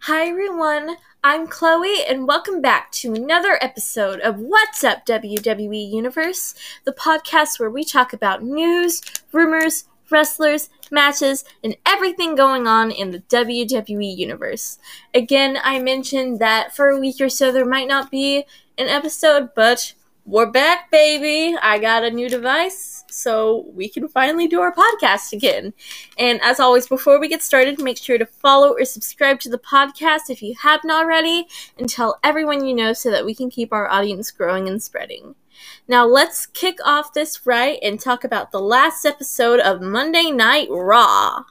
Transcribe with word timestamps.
Hi 0.00 0.28
everyone, 0.28 0.98
I'm 1.24 1.48
Chloe, 1.48 2.04
and 2.08 2.28
welcome 2.28 2.60
back 2.60 2.92
to 2.92 3.12
another 3.12 3.58
episode 3.60 4.20
of 4.20 4.38
What's 4.38 4.84
Up 4.84 5.04
WWE 5.04 5.90
Universe, 5.90 6.54
the 6.84 6.92
podcast 6.92 7.58
where 7.58 7.70
we 7.70 7.82
talk 7.82 8.12
about 8.12 8.44
news, 8.44 9.02
rumors, 9.32 9.86
wrestlers, 10.08 10.68
matches, 10.92 11.44
and 11.64 11.76
everything 11.84 12.36
going 12.36 12.68
on 12.68 12.92
in 12.92 13.10
the 13.10 13.20
WWE 13.20 14.16
Universe. 14.16 14.78
Again, 15.12 15.58
I 15.64 15.80
mentioned 15.80 16.38
that 16.38 16.76
for 16.76 16.88
a 16.88 17.00
week 17.00 17.20
or 17.20 17.30
so 17.30 17.50
there 17.50 17.66
might 17.66 17.88
not 17.88 18.08
be 18.08 18.44
an 18.78 18.86
episode, 18.86 19.50
but 19.56 19.94
we're 20.26 20.50
back, 20.50 20.90
baby. 20.90 21.56
I 21.62 21.78
got 21.78 22.02
a 22.02 22.10
new 22.10 22.28
device, 22.28 23.04
so 23.08 23.64
we 23.72 23.88
can 23.88 24.08
finally 24.08 24.48
do 24.48 24.60
our 24.60 24.74
podcast 24.74 25.32
again. 25.32 25.72
And 26.18 26.40
as 26.42 26.58
always, 26.58 26.88
before 26.88 27.20
we 27.20 27.28
get 27.28 27.42
started, 27.42 27.80
make 27.80 27.96
sure 27.96 28.18
to 28.18 28.26
follow 28.26 28.72
or 28.72 28.84
subscribe 28.84 29.38
to 29.40 29.48
the 29.48 29.58
podcast 29.58 30.28
if 30.28 30.42
you 30.42 30.54
haven't 30.60 30.90
already, 30.90 31.46
and 31.78 31.88
tell 31.88 32.18
everyone 32.24 32.66
you 32.66 32.74
know 32.74 32.92
so 32.92 33.10
that 33.12 33.24
we 33.24 33.36
can 33.36 33.50
keep 33.50 33.72
our 33.72 33.88
audience 33.88 34.32
growing 34.32 34.68
and 34.68 34.82
spreading. 34.82 35.36
Now, 35.86 36.04
let's 36.04 36.46
kick 36.46 36.78
off 36.84 37.14
this 37.14 37.46
right 37.46 37.78
and 37.80 38.00
talk 38.00 38.24
about 38.24 38.50
the 38.50 38.60
last 38.60 39.06
episode 39.06 39.60
of 39.60 39.80
Monday 39.80 40.32
Night 40.32 40.66
Raw. 40.68 41.44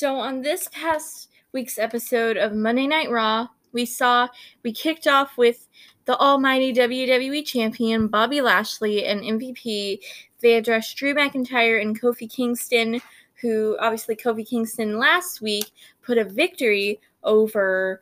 So, 0.00 0.16
on 0.16 0.40
this 0.40 0.66
past 0.72 1.28
week's 1.52 1.76
episode 1.76 2.38
of 2.38 2.54
Monday 2.54 2.86
Night 2.86 3.10
Raw, 3.10 3.48
we 3.72 3.84
saw 3.84 4.28
we 4.62 4.72
kicked 4.72 5.06
off 5.06 5.36
with 5.36 5.68
the 6.06 6.16
almighty 6.16 6.72
WWE 6.72 7.44
champion 7.44 8.08
Bobby 8.08 8.40
Lashley 8.40 9.04
and 9.04 9.20
MVP. 9.20 9.98
They 10.40 10.54
addressed 10.54 10.96
Drew 10.96 11.12
McIntyre 11.14 11.82
and 11.82 12.00
Kofi 12.00 12.32
Kingston, 12.32 13.02
who 13.42 13.76
obviously 13.78 14.16
Kofi 14.16 14.48
Kingston 14.48 14.98
last 14.98 15.42
week 15.42 15.70
put 16.00 16.16
a 16.16 16.24
victory 16.24 16.98
over 17.22 18.00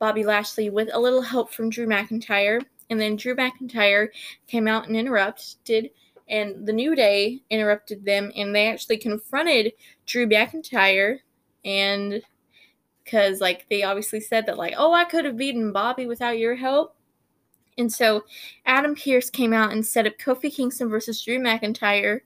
Bobby 0.00 0.24
Lashley 0.24 0.70
with 0.70 0.88
a 0.92 0.98
little 0.98 1.22
help 1.22 1.52
from 1.52 1.70
Drew 1.70 1.86
McIntyre. 1.86 2.64
And 2.90 3.00
then 3.00 3.14
Drew 3.14 3.36
McIntyre 3.36 4.08
came 4.48 4.66
out 4.66 4.88
and 4.88 4.96
interrupted 4.96 5.90
and 6.28 6.66
the 6.66 6.72
New 6.72 6.94
Day 6.94 7.40
interrupted 7.50 8.04
them, 8.04 8.30
and 8.36 8.54
they 8.54 8.68
actually 8.68 8.98
confronted 8.98 9.72
Drew 10.06 10.26
McIntyre, 10.26 11.20
and 11.68 12.22
because 13.04 13.40
like 13.40 13.66
they 13.68 13.82
obviously 13.82 14.20
said 14.20 14.46
that 14.46 14.56
like, 14.56 14.74
oh, 14.76 14.92
I 14.92 15.04
could 15.04 15.24
have 15.24 15.36
beaten 15.36 15.72
Bobby 15.72 16.06
without 16.06 16.38
your 16.38 16.56
help. 16.56 16.94
And 17.76 17.92
so 17.92 18.24
Adam 18.66 18.96
Pearce 18.96 19.30
came 19.30 19.52
out 19.52 19.72
and 19.72 19.86
set 19.86 20.06
up 20.06 20.18
Kofi 20.18 20.52
Kingston 20.52 20.88
versus 20.88 21.22
Drew 21.22 21.38
McIntyre, 21.38 22.20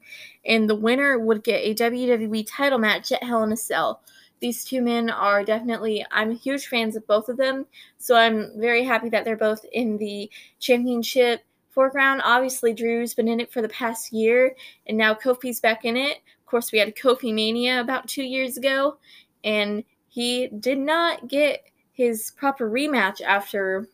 and 0.47 0.69
the 0.69 0.75
winner 0.75 1.19
would 1.19 1.45
get 1.45 1.59
a 1.59 1.75
WWE 1.75 2.47
title 2.48 2.79
match 2.79 3.13
at 3.13 3.23
Hell 3.23 3.43
in 3.43 3.53
a 3.53 3.57
Cell. 3.57 4.01
These 4.41 4.65
two 4.65 4.81
men 4.81 5.11
are 5.11 5.45
definitely, 5.45 6.05
I'm 6.11 6.33
huge 6.33 6.67
fans 6.67 6.97
of 6.97 7.07
both 7.07 7.29
of 7.29 7.37
them, 7.37 7.67
so 7.98 8.17
I'm 8.17 8.53
very 8.57 8.83
happy 8.83 9.11
that 9.11 9.27
they're 9.27 9.37
both 9.37 9.65
in 9.73 9.98
the 9.98 10.31
championship 10.59 11.43
foreground. 11.69 12.23
Obviously, 12.25 12.73
Drew's 12.73 13.15
been 13.15 13.29
in 13.29 13.41
it 13.41 13.53
for 13.53 13.61
the 13.61 13.69
past 13.69 14.13
year, 14.13 14.57
and 14.87 14.97
now 14.97 15.15
Kofi's 15.15 15.61
back 15.61 15.85
in 15.85 15.97
it. 15.97 16.19
Of 16.41 16.47
course, 16.47 16.73
we 16.73 16.79
had 16.79 16.97
Kofi 16.97 17.33
Mania 17.33 17.81
about 17.81 18.09
two 18.09 18.25
years 18.25 18.57
ago, 18.57 18.98
and 19.45 19.85
he 20.09 20.48
did 20.48 20.79
not 20.79 21.29
get 21.29 21.65
his 21.93 22.33
proper 22.37 22.71
rematch 22.71 23.21
after 23.21 23.89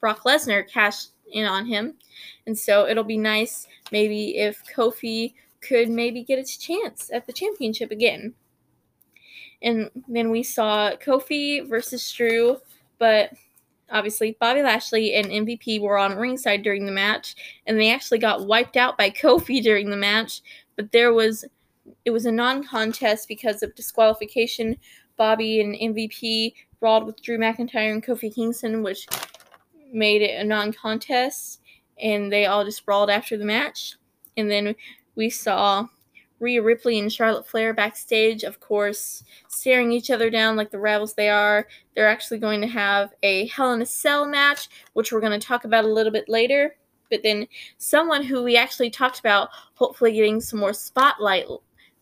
Brock 0.00 0.22
Lesnar 0.24 0.68
cashed 0.68 1.10
in 1.30 1.44
on 1.44 1.66
him. 1.66 1.94
And 2.46 2.56
so 2.56 2.86
it'll 2.86 3.04
be 3.04 3.18
nice 3.18 3.66
maybe 3.92 4.38
if 4.38 4.62
Kofi 4.74 5.34
could 5.60 5.88
maybe 5.88 6.22
get 6.22 6.38
its 6.38 6.56
chance 6.56 7.10
at 7.12 7.26
the 7.26 7.32
championship 7.32 7.90
again. 7.90 8.34
And 9.60 9.90
then 10.06 10.30
we 10.30 10.42
saw 10.42 10.92
Kofi 10.92 11.68
versus 11.68 12.10
Drew, 12.12 12.58
but 12.98 13.32
obviously 13.90 14.36
Bobby 14.38 14.62
Lashley 14.62 15.14
and 15.14 15.26
MVP 15.26 15.80
were 15.80 15.98
on 15.98 16.16
ringside 16.16 16.62
during 16.62 16.86
the 16.86 16.92
match, 16.92 17.34
and 17.66 17.78
they 17.78 17.92
actually 17.92 18.18
got 18.18 18.46
wiped 18.46 18.76
out 18.76 18.96
by 18.96 19.10
Kofi 19.10 19.62
during 19.62 19.90
the 19.90 19.96
match. 19.96 20.42
But 20.76 20.92
there 20.92 21.12
was 21.12 21.44
it 22.04 22.10
was 22.10 22.26
a 22.26 22.32
non-contest 22.32 23.28
because 23.28 23.62
of 23.62 23.74
disqualification. 23.74 24.76
Bobby 25.16 25.60
and 25.60 25.74
MVP 25.74 26.54
brawled 26.80 27.06
with 27.06 27.22
Drew 27.22 27.38
McIntyre 27.38 27.92
and 27.92 28.04
Kofi 28.04 28.34
Kingston, 28.34 28.82
which 28.82 29.06
made 29.92 30.22
it 30.22 30.40
a 30.40 30.44
non-contest, 30.44 31.60
and 32.00 32.32
they 32.32 32.46
all 32.46 32.64
just 32.64 32.84
brawled 32.84 33.10
after 33.10 33.36
the 33.36 33.44
match. 33.44 33.96
And 34.36 34.50
then 34.50 34.74
we 35.16 35.30
saw 35.30 35.86
Rhea 36.40 36.62
Ripley 36.62 36.98
and 37.00 37.12
Charlotte 37.12 37.48
Flair 37.48 37.74
backstage, 37.74 38.44
of 38.44 38.60
course, 38.60 39.24
staring 39.48 39.90
each 39.90 40.10
other 40.10 40.30
down 40.30 40.54
like 40.54 40.70
the 40.70 40.78
rivals 40.78 41.14
they 41.14 41.28
are. 41.28 41.66
They're 41.94 42.08
actually 42.08 42.38
going 42.38 42.60
to 42.60 42.68
have 42.68 43.12
a 43.24 43.48
Hell 43.48 43.72
in 43.72 43.82
a 43.82 43.86
Cell 43.86 44.26
match, 44.26 44.68
which 44.92 45.10
we're 45.10 45.20
going 45.20 45.38
to 45.38 45.44
talk 45.44 45.64
about 45.64 45.84
a 45.84 45.92
little 45.92 46.12
bit 46.12 46.28
later. 46.28 46.76
But 47.10 47.22
then 47.22 47.48
someone 47.78 48.22
who 48.22 48.44
we 48.44 48.56
actually 48.56 48.90
talked 48.90 49.18
about, 49.18 49.48
hopefully 49.74 50.12
getting 50.12 50.40
some 50.40 50.60
more 50.60 50.72
spotlight 50.72 51.46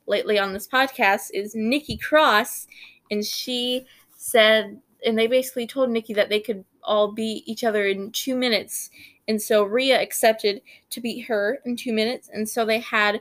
lately 0.06 0.38
on 0.38 0.52
this 0.52 0.68
podcast, 0.68 1.30
is 1.32 1.54
Nikki 1.54 1.96
Cross. 1.96 2.66
And 3.10 3.24
she 3.24 3.86
said, 4.16 4.80
and 5.04 5.18
they 5.18 5.26
basically 5.26 5.66
told 5.66 5.90
Nikki 5.90 6.14
that 6.14 6.28
they 6.28 6.40
could 6.40 6.64
all 6.82 7.12
beat 7.12 7.46
each 7.46 7.64
other 7.64 7.86
in 7.86 8.10
two 8.12 8.36
minutes. 8.36 8.90
And 9.28 9.40
so 9.42 9.64
Rhea 9.64 10.00
accepted 10.00 10.62
to 10.90 11.00
beat 11.00 11.22
her 11.26 11.58
in 11.64 11.76
two 11.76 11.92
minutes. 11.92 12.30
And 12.32 12.48
so 12.48 12.64
they 12.64 12.80
had 12.80 13.20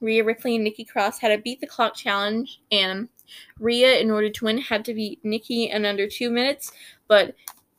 Rhea 0.00 0.24
Ripley 0.24 0.54
and 0.54 0.64
Nikki 0.64 0.84
Cross 0.84 1.18
had 1.18 1.32
a 1.32 1.38
beat 1.38 1.60
the 1.60 1.66
clock 1.66 1.94
challenge, 1.94 2.60
and 2.70 3.08
Rhea, 3.58 3.98
in 3.98 4.10
order 4.10 4.28
to 4.30 4.44
win, 4.44 4.58
had 4.58 4.84
to 4.84 4.94
beat 4.94 5.24
Nikki 5.24 5.70
in 5.70 5.84
under 5.84 6.06
two 6.06 6.30
minutes. 6.30 6.72
But 7.08 7.34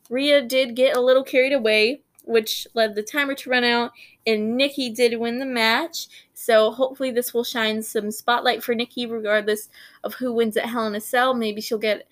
Rhea 0.10 0.42
did 0.42 0.76
get 0.76 0.98
a 0.98 1.02
little 1.02 1.24
carried 1.24 1.54
away, 1.54 2.02
which 2.24 2.68
led 2.74 2.96
the 2.96 3.04
timer 3.04 3.36
to 3.36 3.50
run 3.50 3.64
out, 3.64 3.92
and 4.26 4.58
Nikki 4.58 4.90
did 4.90 5.20
win 5.20 5.40
the 5.40 5.46
match. 5.46 6.08
So 6.36 6.70
hopefully, 6.70 7.12
this 7.12 7.34
will 7.34 7.46
shine 7.46 7.82
some 7.82 8.12
spotlight 8.12 8.62
for 8.62 8.76
Nikki, 8.76 9.06
regardless 9.06 9.70
of 10.04 10.14
who 10.14 10.34
wins 10.34 10.58
at 10.58 10.66
Hell 10.66 10.86
in 10.86 10.94
a 10.96 11.02
Cell. 11.02 11.34
Maybe 11.34 11.62
she'll 11.62 11.78
get 11.78 12.08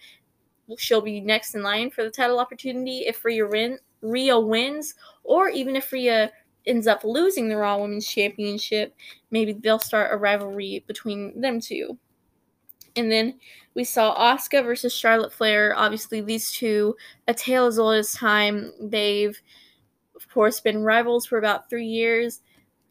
she'll 0.77 1.01
be 1.01 1.19
next 1.19 1.55
in 1.55 1.61
line 1.61 1.91
for 1.91 2.03
the 2.03 2.09
title 2.09 2.39
opportunity 2.39 2.99
if 2.99 3.25
Rhea 3.25 3.45
win, 3.45 3.77
Rhea 4.01 4.39
wins, 4.39 4.95
or 5.25 5.49
even 5.49 5.75
if 5.75 5.91
Rhea 5.91 6.31
ends 6.65 6.87
up 6.87 7.03
losing 7.03 7.49
the 7.49 7.57
Raw 7.57 7.77
Women's 7.77 8.07
Championship, 8.07 8.95
maybe 9.29 9.51
they'll 9.51 9.77
start 9.77 10.13
a 10.13 10.17
rivalry 10.17 10.85
between 10.87 11.39
them 11.39 11.59
two. 11.59 11.97
And 12.95 13.11
then 13.11 13.39
we 13.73 13.83
saw 13.83 14.15
Asuka 14.15 14.63
versus 14.63 14.93
Charlotte 14.93 15.33
Flair. 15.33 15.73
Obviously, 15.75 16.21
these 16.21 16.49
two, 16.51 16.95
a 17.27 17.33
tale 17.33 17.65
as 17.65 17.77
old 17.77 17.95
as 17.95 18.13
time. 18.13 18.71
They've, 18.79 19.37
of 20.15 20.29
course, 20.29 20.61
been 20.61 20.83
rivals 20.83 21.25
for 21.25 21.37
about 21.37 21.69
three 21.69 21.87
years. 21.87 22.41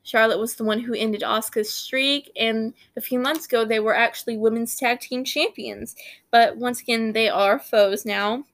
Charlotte 0.05 0.39
was 0.39 0.57
the 0.57 0.65
one 0.65 0.81
who 0.81 0.95
ended 0.95 1.23
Asuka's 1.23 1.73
streak, 1.73 2.31
and 2.37 2.75
a 2.97 3.01
few 3.01 3.19
months 3.19 3.47
ago, 3.47 3.65
they 3.65 3.81
were 3.81 3.95
actually 3.95 4.37
women's 4.37 4.77
tag 4.77 5.01
team 5.01 5.25
champions. 5.25 5.95
But 6.31 6.57
once 6.57 6.81
again, 6.81 7.13
they 7.13 7.29
are 7.29 7.59
foes 7.59 8.05
now. 8.05 8.45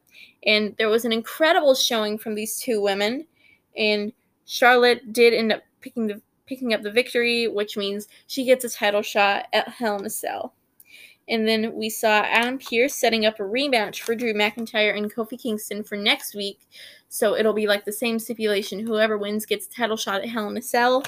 And 0.44 0.74
there 0.78 0.88
was 0.88 1.04
an 1.04 1.12
incredible 1.12 1.74
showing 1.74 2.18
from 2.18 2.34
these 2.34 2.58
two 2.58 2.80
women. 2.80 3.26
And 3.76 4.12
Charlotte 4.46 5.12
did 5.12 5.34
end 5.34 5.52
up 5.52 5.62
picking 5.80 6.06
the 6.06 6.20
picking 6.46 6.72
up 6.72 6.82
the 6.82 6.90
victory, 6.90 7.46
which 7.46 7.76
means 7.76 8.08
she 8.26 8.44
gets 8.44 8.64
a 8.64 8.70
title 8.70 9.02
shot 9.02 9.46
at 9.52 9.68
Hell 9.68 9.98
in 9.98 10.06
a 10.06 10.10
Cell. 10.10 10.54
And 11.28 11.46
then 11.46 11.74
we 11.74 11.90
saw 11.90 12.22
Adam 12.22 12.58
Pearce 12.58 12.94
setting 12.94 13.26
up 13.26 13.38
a 13.38 13.42
rematch 13.42 14.00
for 14.00 14.14
Drew 14.14 14.32
McIntyre 14.32 14.96
and 14.96 15.14
Kofi 15.14 15.40
Kingston 15.40 15.84
for 15.84 15.96
next 15.96 16.34
week. 16.34 16.60
So 17.08 17.36
it'll 17.36 17.52
be 17.52 17.66
like 17.66 17.84
the 17.84 17.92
same 17.92 18.18
stipulation. 18.18 18.86
Whoever 18.86 19.18
wins 19.18 19.44
gets 19.44 19.66
a 19.66 19.70
title 19.70 19.96
shot 19.96 20.22
at 20.22 20.28
Hell 20.28 20.48
in 20.48 20.56
a 20.56 20.62
Cell. 20.62 21.04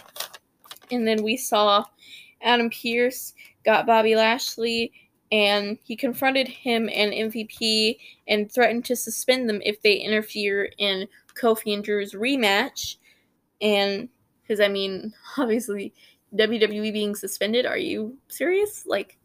And 0.90 1.06
then 1.06 1.22
we 1.22 1.36
saw 1.36 1.84
Adam 2.42 2.70
Pearce 2.70 3.34
got 3.64 3.86
Bobby 3.86 4.14
Lashley 4.14 4.92
and 5.32 5.78
he 5.84 5.96
confronted 5.96 6.48
him 6.48 6.90
and 6.92 7.12
MVP 7.12 7.98
and 8.26 8.50
threatened 8.50 8.84
to 8.86 8.96
suspend 8.96 9.48
them 9.48 9.60
if 9.64 9.80
they 9.82 9.94
interfere 9.94 10.70
in 10.78 11.06
Kofi 11.34 11.74
and 11.74 11.84
Drew's 11.84 12.14
rematch. 12.14 12.96
And 13.60 14.08
because 14.42 14.60
I 14.60 14.68
mean, 14.68 15.14
obviously, 15.38 15.94
WWE 16.34 16.92
being 16.92 17.14
suspended, 17.14 17.66
are 17.66 17.78
you 17.78 18.16
serious? 18.28 18.84
Like, 18.86 19.18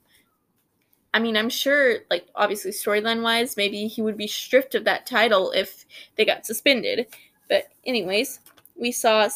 I 1.16 1.20
mean, 1.20 1.38
I'm 1.38 1.50
sure, 1.50 2.00
like, 2.10 2.28
obviously, 2.36 2.72
storyline 2.72 3.22
wise, 3.22 3.56
maybe 3.56 3.88
he 3.88 4.02
would 4.02 4.18
be 4.18 4.28
stripped 4.28 4.76
of 4.76 4.84
that 4.84 5.06
title 5.06 5.52
if 5.52 5.86
they 6.18 6.26
got 6.26 6.46
suspended. 6.46 7.08
But, 7.48 7.70
anyways, 7.86 8.42
we 8.76 8.92
saw 8.92 9.30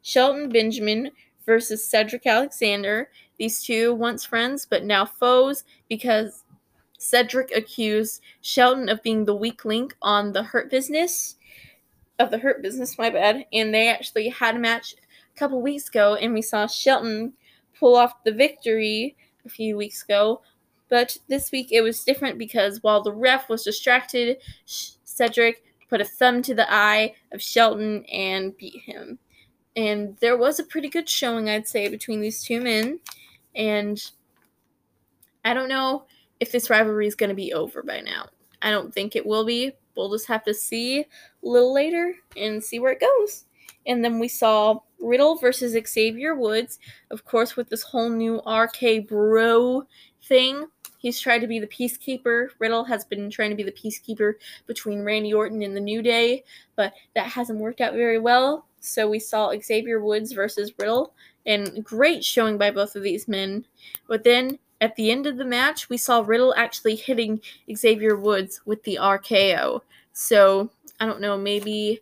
Shelton 0.00 0.48
Benjamin 0.48 1.10
versus 1.44 1.86
Cedric 1.86 2.26
Alexander. 2.26 3.10
These 3.38 3.62
two, 3.62 3.92
once 3.92 4.24
friends, 4.24 4.66
but 4.68 4.84
now 4.84 5.04
foes 5.04 5.64
because 5.86 6.44
Cedric 6.98 7.54
accused 7.54 8.22
Shelton 8.40 8.88
of 8.88 9.02
being 9.02 9.26
the 9.26 9.34
weak 9.34 9.66
link 9.66 9.94
on 10.00 10.32
the 10.32 10.42
Hurt 10.42 10.70
Business 10.70 11.36
of 12.18 12.30
the 12.30 12.38
Hurt 12.38 12.62
Business, 12.62 12.96
my 12.96 13.10
bad, 13.10 13.44
and 13.52 13.74
they 13.74 13.88
actually 13.88 14.30
had 14.30 14.56
a 14.56 14.58
match 14.58 14.94
a 14.94 15.38
couple 15.38 15.60
weeks 15.60 15.90
ago, 15.90 16.14
and 16.14 16.32
we 16.32 16.40
saw 16.40 16.66
Shelton 16.66 17.34
pull 17.78 17.96
off 17.96 18.24
the 18.24 18.32
victory 18.32 19.14
a 19.44 19.50
few 19.50 19.76
weeks 19.76 20.02
ago. 20.02 20.40
But 20.88 21.18
this 21.28 21.52
week 21.52 21.68
it 21.70 21.82
was 21.82 22.04
different 22.04 22.38
because 22.38 22.82
while 22.82 23.02
the 23.02 23.12
ref 23.12 23.48
was 23.48 23.64
distracted, 23.64 24.38
Cedric 24.64 25.62
put 25.88 26.00
a 26.00 26.04
thumb 26.04 26.42
to 26.42 26.54
the 26.54 26.72
eye 26.72 27.14
of 27.32 27.42
Shelton 27.42 28.04
and 28.06 28.56
beat 28.56 28.82
him. 28.82 29.18
And 29.76 30.16
there 30.20 30.36
was 30.36 30.58
a 30.58 30.64
pretty 30.64 30.88
good 30.88 31.08
showing, 31.08 31.48
I'd 31.48 31.68
say, 31.68 31.88
between 31.88 32.20
these 32.20 32.42
two 32.42 32.60
men. 32.60 33.00
And 33.54 34.02
I 35.44 35.54
don't 35.54 35.68
know 35.68 36.04
if 36.40 36.52
this 36.52 36.70
rivalry 36.70 37.06
is 37.06 37.14
going 37.14 37.30
to 37.30 37.34
be 37.34 37.52
over 37.52 37.82
by 37.82 38.00
now. 38.00 38.26
I 38.62 38.70
don't 38.70 38.92
think 38.92 39.14
it 39.14 39.26
will 39.26 39.44
be. 39.44 39.72
We'll 39.96 40.10
just 40.10 40.28
have 40.28 40.44
to 40.44 40.54
see 40.54 41.00
a 41.00 41.06
little 41.42 41.72
later 41.72 42.14
and 42.36 42.62
see 42.62 42.78
where 42.78 42.92
it 42.92 43.00
goes. 43.00 43.44
And 43.86 44.04
then 44.04 44.18
we 44.18 44.28
saw 44.28 44.80
Riddle 45.00 45.36
versus 45.36 45.76
Xavier 45.88 46.34
Woods, 46.34 46.78
of 47.10 47.24
course, 47.24 47.56
with 47.56 47.68
this 47.68 47.82
whole 47.82 48.10
new 48.10 48.40
RK 48.46 49.08
Bro 49.08 49.84
thing. 50.24 50.66
He's 50.98 51.20
tried 51.20 51.38
to 51.38 51.46
be 51.46 51.58
the 51.58 51.66
peacekeeper. 51.66 52.48
Riddle 52.58 52.84
has 52.84 53.04
been 53.04 53.30
trying 53.30 53.50
to 53.50 53.56
be 53.56 53.62
the 53.62 53.72
peacekeeper 53.72 54.34
between 54.66 55.04
Randy 55.04 55.32
Orton 55.32 55.62
and 55.62 55.74
the 55.74 55.80
New 55.80 56.02
Day, 56.02 56.44
but 56.76 56.92
that 57.14 57.26
hasn't 57.26 57.60
worked 57.60 57.80
out 57.80 57.94
very 57.94 58.18
well. 58.18 58.66
So 58.80 59.08
we 59.08 59.18
saw 59.18 59.52
Xavier 59.60 60.00
Woods 60.00 60.32
versus 60.32 60.72
Riddle, 60.78 61.14
and 61.46 61.84
great 61.84 62.24
showing 62.24 62.58
by 62.58 62.70
both 62.70 62.94
of 62.94 63.02
these 63.02 63.26
men. 63.28 63.64
But 64.06 64.24
then 64.24 64.58
at 64.80 64.94
the 64.96 65.10
end 65.10 65.26
of 65.26 65.36
the 65.36 65.44
match, 65.44 65.88
we 65.88 65.96
saw 65.96 66.20
Riddle 66.20 66.54
actually 66.56 66.96
hitting 66.96 67.40
Xavier 67.74 68.16
Woods 68.16 68.60
with 68.64 68.82
the 68.84 68.98
RKO. 69.00 69.80
So 70.12 70.70
I 71.00 71.06
don't 71.06 71.20
know, 71.20 71.38
maybe 71.38 72.00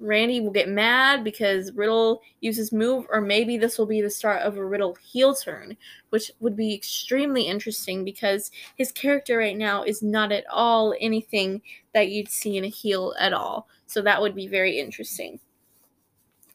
Randy 0.00 0.40
will 0.40 0.52
get 0.52 0.68
mad 0.68 1.24
because 1.24 1.72
Riddle 1.72 2.22
uses 2.40 2.72
move, 2.72 3.06
or 3.10 3.20
maybe 3.20 3.58
this 3.58 3.78
will 3.78 3.86
be 3.86 4.00
the 4.00 4.10
start 4.10 4.42
of 4.42 4.56
a 4.56 4.64
Riddle 4.64 4.94
heel 4.94 5.34
turn, 5.34 5.76
which 6.10 6.30
would 6.40 6.56
be 6.56 6.74
extremely 6.74 7.42
interesting 7.42 8.04
because 8.04 8.50
his 8.76 8.92
character 8.92 9.38
right 9.38 9.56
now 9.56 9.82
is 9.82 10.02
not 10.02 10.30
at 10.30 10.44
all 10.50 10.94
anything 11.00 11.62
that 11.94 12.08
you'd 12.08 12.28
see 12.28 12.56
in 12.56 12.64
a 12.64 12.68
heel 12.68 13.14
at 13.18 13.32
all. 13.32 13.68
So 13.86 14.00
that 14.02 14.22
would 14.22 14.34
be 14.34 14.46
very 14.46 14.78
interesting. 14.78 15.40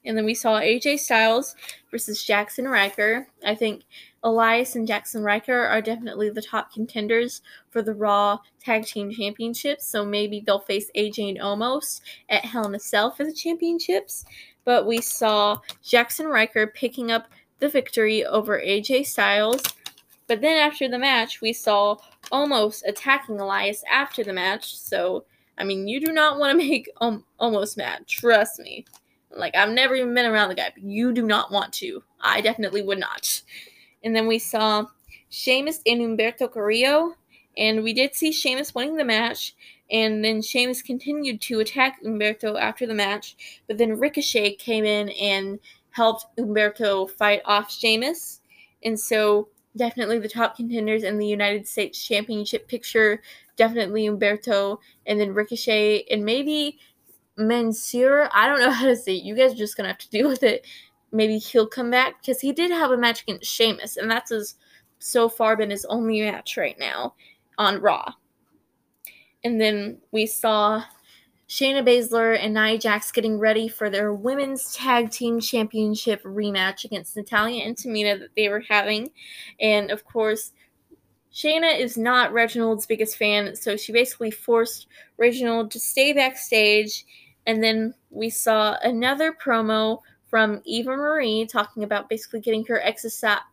And 0.06 0.18
then 0.18 0.26
we 0.26 0.34
saw 0.34 0.60
AJ 0.60 1.00
Styles 1.00 1.56
versus 1.90 2.26
Jaxson 2.26 2.70
Ryker. 2.70 3.28
I 3.46 3.56
think 3.56 3.84
Elias 4.24 4.76
and 4.76 4.88
Jaxson 4.88 5.24
Ryker 5.24 5.66
are 5.66 5.82
definitely 5.82 6.30
the 6.30 6.42
top 6.42 6.74
contenders 6.74 7.42
for 7.70 7.82
the 7.82 7.94
Raw 7.94 8.40
Tag 8.60 8.86
Team 8.86 9.12
Championships. 9.12 9.86
So 9.86 10.06
maybe 10.06 10.42
they'll 10.42 10.60
face 10.60 10.92
AJ 10.96 11.30
and 11.30 11.40
Omos 11.40 12.02
at 12.30 12.46
Hell 12.46 12.68
in 12.68 12.76
a 12.76 12.80
Cell 12.80 13.12
for 13.12 13.24
the 13.24 13.34
championships. 13.34 14.26
But 14.66 14.86
we 14.86 15.02
saw 15.02 15.60
Jaxson 15.84 16.30
Ryker 16.30 16.68
picking 16.68 17.12
up 17.12 17.28
the 17.60 17.70
victory 17.70 18.26
over 18.26 18.60
AJ 18.60 19.06
Styles. 19.08 19.62
But 20.28 20.42
then 20.42 20.58
after 20.58 20.88
the 20.88 21.00
match, 21.00 21.42
we 21.42 21.54
saw 21.54 21.98
Omos 22.32 22.82
attacking 22.86 23.40
Elias 23.40 23.84
after 23.92 24.24
the 24.24 24.34
match. 24.34 24.78
So, 24.78 25.26
I 25.58 25.64
mean, 25.64 25.88
you 25.88 26.00
do 26.00 26.12
not 26.12 26.40
want 26.40 26.52
to 26.52 26.58
make 26.70 26.90
Omos 27.02 27.78
mad. 27.78 28.08
Trust 28.08 28.60
me. 28.60 28.86
Like, 29.36 29.56
I've 29.56 29.72
never 29.72 29.96
even 29.96 30.14
been 30.14 30.26
around 30.26 30.50
the 30.50 30.56
guy, 30.56 30.72
but 30.74 30.84
you 30.84 31.12
do 31.12 31.24
not 31.24 31.52
want 31.52 31.74
to. 31.74 32.04
I 32.22 32.42
definitely 32.42 32.82
would 32.84 33.00
not. 33.00 33.42
And 34.04 34.16
then 34.16 34.28
we 34.28 34.40
saw 34.40 34.86
Sheamus 35.30 35.82
and 35.86 36.02
Humberto 36.02 36.52
Carrillo. 36.52 37.16
And 37.58 37.84
we 37.84 37.94
did 37.94 38.16
see 38.16 38.32
Sheamus 38.32 38.74
winning 38.74 38.98
the 38.98 39.04
match. 39.04 39.56
And 39.92 40.24
then 40.24 40.42
Sheamus 40.42 40.82
continued 40.82 41.42
to 41.42 41.60
attack 41.60 42.02
Humberto 42.04 42.60
after 42.60 42.88
the 42.88 42.94
match. 42.94 43.62
But 43.68 43.78
then 43.78 44.00
Ricochet 44.00 44.56
came 44.56 44.86
in 44.86 45.10
and 45.10 45.60
helped 45.92 46.26
Humberto 46.38 47.10
fight 47.10 47.42
off 47.46 47.72
Sheamus. 47.72 48.42
And 48.84 49.00
so, 49.00 49.50
definitely 49.76 50.20
the 50.20 50.30
top 50.30 50.56
contenders 50.56 51.04
in 51.04 51.18
the 51.18 51.28
United 51.28 51.68
States 51.68 52.04
Championship 52.04 52.68
picture. 52.68 53.22
Definitely 53.56 54.08
Humberto. 54.08 54.80
And 55.06 55.20
then 55.20 55.34
Ricochet. 55.34 56.06
And 56.10 56.26
maybe 56.26 56.80
Mansoor. 57.38 58.30
I 58.34 58.48
don't 58.48 58.60
know 58.60 58.72
how 58.72 58.86
to 58.86 58.96
say 58.96 59.16
it. 59.16 59.24
You 59.24 59.36
guys 59.36 59.54
are 59.54 59.58
just 59.58 59.76
to 59.78 59.84
have 59.86 59.98
to 59.98 60.10
deal 60.10 60.28
with 60.28 60.44
it 60.44 60.66
maybe 61.14 61.38
he'll 61.38 61.68
come 61.68 61.92
back 61.92 62.20
because 62.20 62.42
he 62.42 62.52
did 62.52 62.72
have 62.72 62.92
a 62.92 62.98
match 62.98 63.22
against 63.22 63.50
Sheamus, 63.50 63.96
and 63.96 64.12
that's 64.12 64.32
his 64.32 64.56
so 65.00 65.30
far 65.30 65.56
been 65.56 65.70
his 65.70 65.86
only 65.86 66.22
match 66.22 66.58
right 66.58 66.78
now 66.80 67.14
on 67.58 67.80
Raw. 67.80 68.14
And 69.44 69.62
then 69.62 70.00
we 70.12 70.26
saw 70.26 70.84
Shayna 71.48 71.86
Baszler 71.86 72.38
and 72.40 72.54
Nia 72.54 72.78
Jax 72.78 73.12
getting 73.12 73.38
ready 73.38 73.68
for 73.68 73.90
their 73.90 74.14
women's 74.14 74.74
tag 74.74 75.12
team 75.12 75.40
championship 75.40 76.24
rematch 76.24 76.86
against 76.86 77.16
Natalya 77.16 77.64
and 77.64 77.76
Tamina 77.76 78.18
that 78.20 78.36
they 78.36 78.50
were 78.50 78.64
having. 78.68 79.12
And 79.60 79.92
of 79.92 80.06
course, 80.06 80.54
Shayna 81.34 81.78
is 81.78 81.98
not 81.98 82.32
Reginald's 82.32 82.86
biggest 82.86 83.18
fan, 83.18 83.56
so 83.56 83.76
she 83.76 83.92
basically 83.92 84.32
forced 84.32 84.88
Reginald 85.18 85.70
to 85.72 85.80
stay 85.80 86.14
backstage. 86.14 87.06
And 87.46 87.64
then 87.64 87.94
we 88.10 88.30
saw 88.30 88.78
another 88.84 89.34
promo 89.34 90.00
from 90.30 90.62
Eva 90.66 90.96
Marie 90.96 91.46
talking 91.46 91.84
about 91.84 92.10
basically 92.10 92.40
getting 92.40 92.66
her 92.66 92.82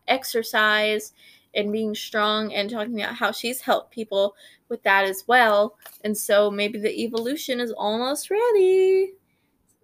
exercise 0.07 1.13
and 1.53 1.71
being 1.71 1.93
strong 1.93 2.53
and 2.53 2.69
talking 2.69 3.01
about 3.01 3.15
how 3.15 3.31
she's 3.31 3.61
helped 3.61 3.93
people 3.93 4.35
with 4.69 4.81
that 4.83 5.03
as 5.05 5.25
well. 5.27 5.77
And 6.03 6.17
so 6.17 6.49
maybe 6.49 6.79
the 6.79 7.03
evolution 7.03 7.59
is 7.59 7.71
almost 7.71 8.31
ready. 8.31 9.11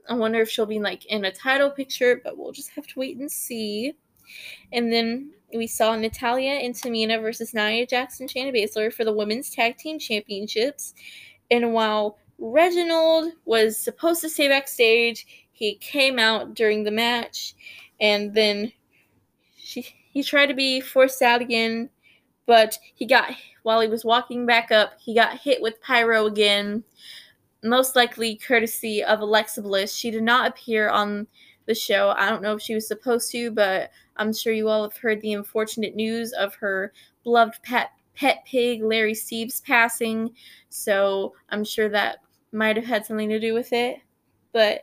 I 0.10 0.14
wonder 0.14 0.40
if 0.40 0.50
she'll 0.50 0.66
be 0.66 0.80
like 0.80 1.06
in 1.08 1.26
a 1.26 1.32
title 1.32 1.70
picture, 1.70 2.22
but 2.24 2.38
we'll 2.38 2.54
just 2.54 2.70
have 2.72 2.88
to 2.88 3.00
wait 3.00 3.18
and 3.18 3.30
see. 3.30 3.94
And 4.72 4.92
then 4.92 5.32
we 5.54 5.68
saw 5.68 5.96
Natalya 5.96 6.52
and 6.52 6.74
Tamina 6.74 7.22
versus 7.22 7.54
Nia 7.54 7.86
Jackson 7.86 8.28
Shayna 8.28 8.56
Baszler 8.56 8.92
for 8.92 9.04
the 9.04 9.14
women's 9.14 9.50
tag 9.50 9.78
team 9.78 10.00
championships. 10.00 10.94
And 11.52 11.74
while 11.74 12.18
Reginald 12.40 13.34
was 13.46 13.78
supposed 13.78 14.22
to 14.22 14.30
stay 14.30 14.48
backstage, 14.48 15.26
he 15.52 15.76
came 15.76 16.20
out 16.20 16.54
during 16.54 16.84
the 16.84 16.92
match, 16.92 17.56
and 18.00 18.34
then 18.34 18.72
she, 19.58 19.88
he 20.12 20.24
tried 20.24 20.48
to 20.48 20.54
be 20.54 20.80
forced 20.80 21.22
out 21.22 21.42
again, 21.42 21.90
but 22.46 22.78
he 22.94 23.06
got 23.06 23.32
while 23.64 23.82
he 23.82 23.88
was 23.90 24.06
walking 24.06 24.46
back 24.46 24.72
up, 24.72 24.94
he 24.98 25.14
got 25.14 25.40
hit 25.40 25.62
with 25.62 25.82
pyro 25.82 26.26
again. 26.26 26.86
Most 27.64 27.98
likely 27.98 28.38
courtesy 28.38 29.04
of 29.04 29.20
Alexa 29.20 29.62
Bliss. 29.62 29.94
She 29.94 30.10
did 30.10 30.24
not 30.24 30.48
appear 30.48 30.90
on 30.90 31.28
the 31.66 31.76
show. 31.76 32.14
I 32.18 32.30
don't 32.30 32.42
know 32.42 32.54
if 32.54 32.62
she 32.62 32.76
was 32.76 32.88
supposed 32.88 33.30
to, 33.34 33.52
but 33.52 33.92
I'm 34.16 34.32
sure 34.32 34.54
you 34.54 34.70
all 34.70 34.84
have 34.84 34.96
heard 34.96 35.20
the 35.20 35.34
unfortunate 35.34 35.96
news 35.96 36.32
of 36.32 36.56
her 36.56 36.94
beloved 37.24 37.62
pet 37.62 37.92
pet 38.16 38.44
pig 38.46 38.84
Larry 38.84 39.14
Steve's 39.14 39.60
passing. 39.62 40.34
So 40.70 41.34
I'm 41.50 41.66
sure 41.66 41.90
that 41.90 42.20
might 42.52 42.76
have 42.76 42.86
had 42.86 43.06
something 43.06 43.30
to 43.30 43.40
do 43.40 43.54
with 43.54 43.74
it. 43.74 44.00
But 44.54 44.82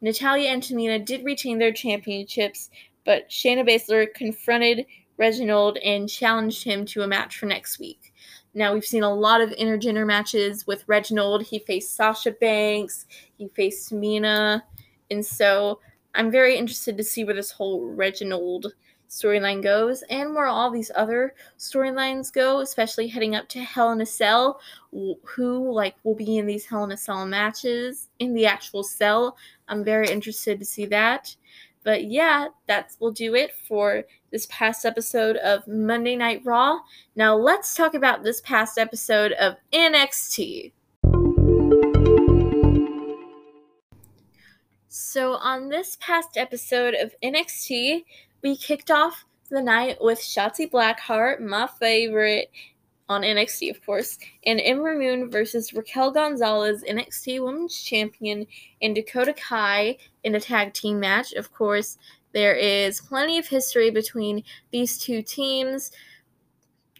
Natalya 0.00 0.50
and 0.50 0.62
Tamina 0.62 1.04
did 1.04 1.24
retain 1.24 1.58
their 1.58 1.72
championships, 1.72 2.70
but 3.04 3.28
Shayna 3.28 3.66
Baszler 3.66 4.12
confronted 4.12 4.86
Reginald 5.16 5.78
and 5.78 6.08
challenged 6.08 6.64
him 6.64 6.84
to 6.86 7.02
a 7.02 7.06
match 7.06 7.38
for 7.38 7.46
next 7.46 7.78
week. 7.78 8.12
Now 8.54 8.72
we've 8.72 8.84
seen 8.84 9.02
a 9.02 9.14
lot 9.14 9.40
of 9.40 9.50
intergender 9.50 10.06
matches 10.06 10.66
with 10.66 10.84
Reginald. 10.86 11.42
He 11.42 11.58
faced 11.60 11.94
Sasha 11.94 12.32
Banks, 12.32 13.06
he 13.36 13.48
faced 13.48 13.90
Tamina, 13.90 14.62
and 15.10 15.24
so 15.24 15.80
I'm 16.14 16.30
very 16.30 16.56
interested 16.56 16.96
to 16.96 17.04
see 17.04 17.24
where 17.24 17.34
this 17.34 17.50
whole 17.50 17.86
Reginald 17.86 18.72
storyline 19.08 19.62
goes 19.62 20.02
and 20.10 20.34
where 20.34 20.46
all 20.46 20.70
these 20.70 20.90
other 20.94 21.34
storylines 21.58 22.32
go, 22.32 22.60
especially 22.60 23.08
heading 23.08 23.34
up 23.34 23.48
to 23.50 23.60
Hell 23.60 23.92
in 23.92 24.00
a 24.00 24.06
Cell, 24.06 24.60
who 24.90 25.72
like 25.72 25.94
will 26.04 26.14
be 26.14 26.38
in 26.38 26.46
these 26.46 26.66
Hell 26.66 26.84
in 26.84 26.92
a 26.92 26.96
Cell 26.96 27.26
matches 27.26 28.08
in 28.18 28.34
the 28.34 28.46
actual 28.46 28.82
cell. 28.82 29.36
I'm 29.68 29.84
very 29.84 30.08
interested 30.08 30.58
to 30.58 30.64
see 30.64 30.86
that. 30.86 31.36
But 31.84 32.04
yeah, 32.04 32.48
that 32.66 32.96
will 32.98 33.12
do 33.12 33.36
it 33.36 33.52
for 33.68 34.04
this 34.32 34.46
past 34.50 34.84
episode 34.84 35.36
of 35.36 35.66
Monday 35.68 36.16
Night 36.16 36.42
Raw. 36.44 36.80
Now 37.14 37.36
let's 37.36 37.74
talk 37.74 37.94
about 37.94 38.24
this 38.24 38.40
past 38.40 38.76
episode 38.76 39.32
of 39.32 39.54
NXT. 39.72 40.72
So, 44.88 45.34
on 45.34 45.68
this 45.68 45.96
past 46.00 46.36
episode 46.36 46.94
of 46.94 47.14
NXT, 47.22 48.04
we 48.42 48.56
kicked 48.56 48.90
off 48.90 49.24
the 49.50 49.62
night 49.62 49.98
with 50.00 50.18
Shotzi 50.18 50.70
Blackheart, 50.70 51.40
my 51.40 51.68
favorite, 51.78 52.50
on 53.08 53.22
NXT, 53.22 53.70
of 53.70 53.84
course, 53.84 54.18
and 54.44 54.60
Ember 54.60 54.94
Moon 54.94 55.30
versus 55.30 55.72
Raquel 55.72 56.10
Gonzalez, 56.10 56.82
NXT 56.88 57.44
Women's 57.44 57.80
Champion, 57.80 58.46
and 58.82 58.94
Dakota 58.94 59.32
Kai 59.32 59.96
in 60.24 60.34
a 60.34 60.40
tag 60.40 60.72
team 60.72 60.98
match. 60.98 61.32
Of 61.34 61.52
course, 61.52 61.98
there 62.32 62.54
is 62.54 63.00
plenty 63.00 63.38
of 63.38 63.46
history 63.46 63.90
between 63.90 64.42
these 64.72 64.98
two 64.98 65.22
teams. 65.22 65.92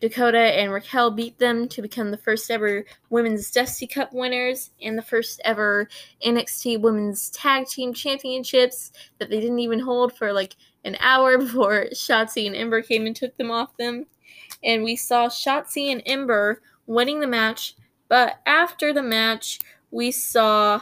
Dakota 0.00 0.38
and 0.38 0.72
Raquel 0.72 1.10
beat 1.10 1.38
them 1.38 1.68
to 1.68 1.82
become 1.82 2.10
the 2.10 2.18
first 2.18 2.50
ever 2.50 2.84
Women's 3.10 3.50
Dusty 3.50 3.86
Cup 3.86 4.12
winners 4.12 4.70
and 4.80 4.96
the 4.96 5.02
first 5.02 5.40
ever 5.44 5.88
NXT 6.24 6.80
Women's 6.82 7.30
Tag 7.30 7.66
Team 7.66 7.94
Championships 7.94 8.92
that 9.18 9.30
they 9.30 9.40
didn't 9.40 9.58
even 9.58 9.80
hold 9.80 10.16
for 10.16 10.32
like 10.32 10.54
an 10.86 10.96
hour 11.00 11.36
before 11.38 11.86
Shotzi 11.92 12.46
and 12.46 12.56
Ember 12.56 12.80
came 12.80 13.06
and 13.06 13.14
took 13.14 13.36
them 13.36 13.50
off 13.50 13.76
them. 13.76 14.06
And 14.64 14.84
we 14.84 14.96
saw 14.96 15.26
Shotzi 15.28 15.92
and 15.92 16.02
Ember 16.06 16.62
winning 16.86 17.20
the 17.20 17.26
match, 17.26 17.74
but 18.08 18.36
after 18.46 18.92
the 18.92 19.02
match, 19.02 19.58
we 19.90 20.10
saw 20.10 20.80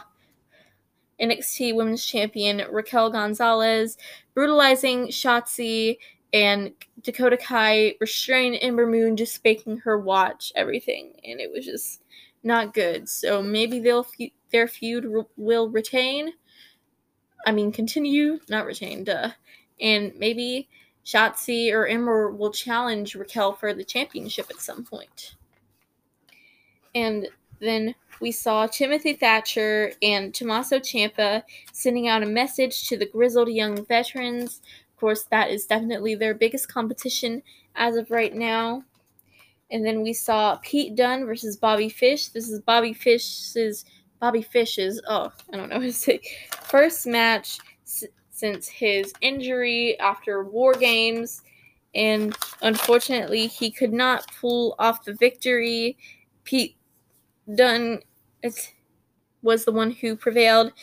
NXT 1.19 1.75
Women's 1.75 2.05
Champion 2.05 2.61
Raquel 2.71 3.09
Gonzalez 3.09 3.97
brutalizing 4.33 5.07
Shotzi 5.07 5.97
and 6.33 6.71
Dakota 7.01 7.37
Kai 7.37 7.95
restrained 7.99 8.57
Ember 8.61 8.85
Moon, 8.85 9.15
just 9.15 9.43
making 9.43 9.77
her 9.77 9.99
watch 9.99 10.51
everything, 10.55 11.13
and 11.23 11.39
it 11.39 11.51
was 11.51 11.65
just 11.65 12.03
not 12.43 12.73
good. 12.73 13.07
So 13.07 13.41
maybe 13.41 13.79
they'll 13.79 14.05
their 14.51 14.67
feud 14.67 15.05
will 15.37 15.69
retain. 15.69 16.33
I 17.47 17.51
mean, 17.51 17.71
continue, 17.71 18.39
not 18.49 18.65
retain, 18.65 19.03
duh. 19.03 19.31
And 19.81 20.13
maybe 20.17 20.69
Shotzi 21.05 21.71
or 21.71 21.87
Ember 21.87 22.31
will 22.31 22.51
challenge 22.51 23.15
Raquel 23.15 23.53
for 23.53 23.73
the 23.73 23.83
championship 23.83 24.47
at 24.49 24.61
some 24.61 24.83
point. 24.83 25.35
And 26.93 27.27
then 27.59 27.95
we 28.21 28.31
saw 28.31 28.67
Timothy 28.67 29.13
Thatcher 29.13 29.91
and 30.01 30.33
Tommaso 30.33 30.79
Ciampa 30.79 31.43
sending 31.73 32.07
out 32.07 32.23
a 32.23 32.27
message 32.27 32.87
to 32.87 32.97
the 32.97 33.05
grizzled 33.05 33.49
young 33.49 33.85
veterans. 33.85 34.61
Of 34.93 34.99
course, 34.99 35.23
that 35.23 35.51
is 35.51 35.65
definitely 35.65 36.15
their 36.15 36.33
biggest 36.33 36.69
competition 36.69 37.43
as 37.75 37.97
of 37.97 38.09
right 38.11 38.33
now. 38.33 38.83
And 39.71 39.85
then 39.85 40.01
we 40.01 40.13
saw 40.13 40.57
Pete 40.61 40.95
Dunne 40.95 41.25
versus 41.25 41.57
Bobby 41.57 41.89
Fish. 41.89 42.29
This 42.29 42.49
is 42.49 42.61
Bobby 42.61 42.93
Fish's 42.93 43.85
Bobby 44.19 44.41
Fish's 44.41 45.01
oh 45.07 45.31
I 45.51 45.57
don't 45.57 45.69
know 45.69 45.81
his 45.81 46.09
first 46.63 47.05
match 47.05 47.59
since 48.35 48.67
his 48.67 49.13
injury 49.21 49.97
after 49.99 50.43
War 50.43 50.73
Games, 50.73 51.41
and 51.93 52.35
unfortunately 52.61 53.47
he 53.47 53.71
could 53.71 53.93
not 53.93 54.29
pull 54.41 54.75
off 54.77 55.05
the 55.05 55.13
victory. 55.13 55.97
Pete 56.43 56.75
Dunne 57.55 58.01
was 59.41 59.63
the 59.63 59.71
one 59.71 59.91
who 59.91 60.17
prevailed. 60.17 60.73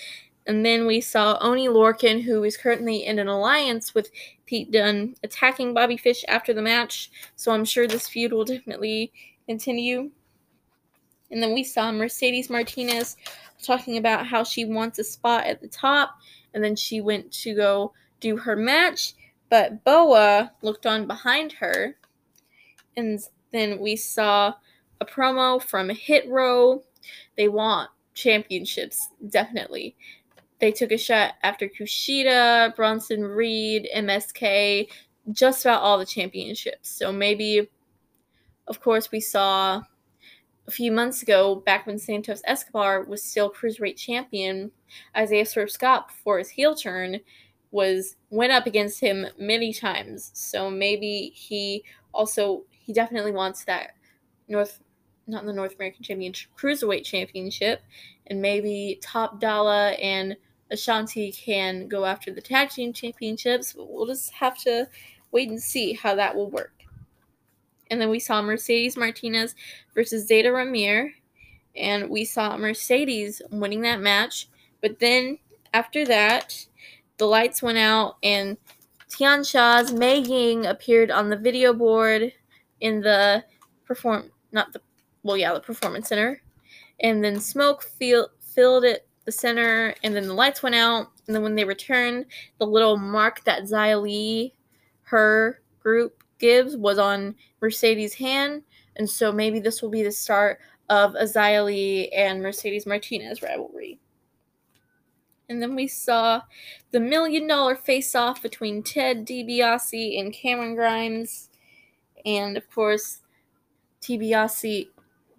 And 0.47 0.65
then 0.65 0.87
we 0.87 1.01
saw 1.01 1.39
Oney 1.41 1.69
Lorcan, 1.69 2.23
who 2.23 2.43
is 2.43 2.57
currently 2.57 3.05
in 3.05 3.19
an 3.19 3.29
alliance 3.29 3.95
with 3.95 4.11
Pete 4.47 4.73
Dunne 4.73 5.15
attacking 5.23 5.75
Bobby 5.75 5.99
Fish 5.99 6.25
after 6.29 6.55
the 6.55 6.63
match. 6.63 7.11
So 7.37 7.53
I'm 7.53 7.67
sure 7.67 7.87
this 7.87 8.09
feud 8.09 8.33
will 8.33 8.45
definitely 8.45 9.13
continue. 9.47 10.11
And 11.31 11.43
then 11.43 11.53
we 11.53 11.63
saw 11.63 11.93
Mercedes 11.93 12.51
Martinez 12.51 13.17
talking 13.63 13.99
about 13.99 14.27
how 14.27 14.43
she 14.43 14.65
wants 14.65 14.99
a 14.99 15.05
spot 15.05 15.45
at 15.45 15.61
the 15.61 15.69
top. 15.69 16.17
And 16.55 16.63
then 16.63 16.77
she 16.77 17.01
went 17.01 17.33
to 17.33 17.55
go 17.55 17.93
do 18.21 18.37
her 18.39 18.57
match. 18.57 19.15
But 19.49 19.85
Boa 19.85 20.53
looked 20.63 20.87
on 20.87 21.07
behind 21.07 21.53
her. 21.53 21.97
And 22.97 23.21
then 23.53 23.81
we 23.81 23.97
saw 23.97 24.55
a 25.01 25.05
promo 25.05 25.63
from 25.63 25.89
Hit 25.91 26.29
Row. 26.29 26.83
They 27.37 27.49
want 27.49 27.91
championships, 28.15 29.09
definitely. 29.29 29.97
They 30.61 30.71
took 30.71 30.93
a 30.93 30.99
shot 30.99 31.35
after 31.43 31.69
Kushida, 31.69 32.77
Bronson 32.77 33.25
Reed, 33.25 33.89
MSK, 33.95 34.89
just 35.33 35.65
about 35.65 35.83
all 35.83 35.99
the 35.99 36.07
championships. 36.07 36.89
So 36.89 37.11
maybe, 37.13 37.69
of 38.69 38.81
course, 38.81 39.11
we 39.11 39.21
saw 39.21 39.83
a 40.67 40.71
few 40.71 40.93
months 40.93 41.23
ago, 41.23 41.57
back 41.57 41.87
when 41.87 41.99
Santos 41.99 42.43
Escobar 42.45 43.05
was 43.05 43.23
still 43.23 43.53
cruiserweight 43.53 43.97
champion, 43.97 44.71
Isaiah 45.17 45.47
Swerve 45.47 45.71
Scott, 45.71 46.09
before 46.09 46.39
his 46.39 46.51
heel 46.51 46.75
turn, 46.75 47.21
was 47.71 48.17
went 48.31 48.53
up 48.53 48.67
against 48.67 49.01
him 49.01 49.27
many 49.39 49.73
times. 49.73 50.31
So 50.35 50.71
maybe 50.71 51.33
he 51.35 51.85
also 52.13 52.65
he 52.69 52.93
definitely 52.93 53.33
wants 53.33 53.65
that 53.65 53.93
North 54.49 54.81
not 55.27 55.47
the 55.47 55.53
North 55.53 55.75
American 55.77 56.03
Championship, 56.03 56.51
Cruiserweight 56.59 57.05
Championship, 57.05 57.83
and 58.27 58.43
maybe 58.43 58.99
Top 59.03 59.41
Dollar 59.41 59.95
and 60.01 60.37
Ashanti 60.71 61.33
can 61.33 61.87
go 61.87 62.05
after 62.05 62.33
the 62.33 62.41
Tag 62.41 62.71
Team 62.71 62.93
Championships, 62.93 63.73
but 63.73 63.91
we'll 63.91 64.07
just 64.07 64.33
have 64.33 64.59
to 64.59 64.89
wait 65.31 65.49
and 65.49 65.63
see 65.63 65.93
how 65.93 66.15
that 66.15 66.35
will 66.35 66.51
work. 66.51 66.82
And 67.93 68.01
then 68.01 68.09
we 68.09 68.19
saw 68.21 68.41
Mercedes 68.41 68.97
Martinez 68.97 69.55
versus 69.95 70.27
Zayda 70.27 70.47
Ramier, 70.47 71.11
and 71.77 72.09
we 72.09 72.25
saw 72.25 72.57
Mercedes 72.57 73.43
winning 73.51 73.83
that 73.83 74.01
match, 74.01 74.49
but 74.81 74.99
then 74.99 75.39
after 75.75 76.07
that, 76.07 76.67
the 77.19 77.27
lights 77.27 77.63
went 77.63 77.77
out 77.77 78.17
and 78.23 78.57
Tian 79.11 79.45
Sha's 79.45 79.93
Mei 79.93 80.21
Ying 80.21 80.65
appeared 80.65 81.11
on 81.11 81.29
the 81.29 81.37
video 81.37 81.75
board 81.75 82.33
in 82.81 83.03
the 83.03 83.45
perform 83.85 84.31
not 84.53 84.73
the 84.73 84.81
well, 85.23 85.37
yeah, 85.37 85.53
the 85.53 85.61
performance 85.61 86.09
center. 86.09 86.41
And 87.01 87.23
then 87.23 87.41
smoke 87.41 87.83
feel, 87.83 88.29
filled 88.41 88.85
it 88.85 89.07
the 89.27 89.33
center, 89.33 89.95
and 90.03 90.17
then 90.17 90.27
the 90.27 90.35
lights 90.35 90.63
went 90.63 90.75
out. 90.75 91.09
And 91.27 91.37
then 91.37 91.43
when 91.43 91.55
they 91.57 91.65
returned, 91.65 92.25
the 92.59 92.67
little 92.67 92.97
mark 92.97 93.45
that 93.45 93.65
Xia 93.65 94.01
Li, 94.01 94.55
her 95.03 95.61
group 95.81 96.22
gives, 96.43 96.77
was 96.77 96.99
on 96.99 97.35
Mercedes' 97.63 98.13
hand. 98.13 98.63
And 98.97 99.09
so 99.09 99.33
maybe 99.33 99.61
this 99.61 99.81
will 99.81 99.89
be 99.89 100.03
the 100.03 100.13
start 100.13 100.59
of 100.91 101.15
a 101.15 101.25
Xia 101.25 101.65
Li 101.65 102.13
and 102.13 102.43
Mercedes 102.43 102.85
Martinez 102.85 103.41
rivalry. 103.41 103.99
And 105.49 105.63
then 105.63 105.75
we 105.75 105.87
saw 105.87 106.43
the 106.91 107.01
million 107.01 107.47
dollar 107.47 107.77
face 107.77 108.15
off 108.15 108.43
between 108.43 108.83
Ted 108.83 109.27
DiBiase 109.27 110.19
and 110.19 110.33
Cameron 110.33 110.75
Grimes. 110.75 111.49
And 112.27 112.57
of 112.57 112.71
course, 112.71 113.21
DiBiase 114.03 114.89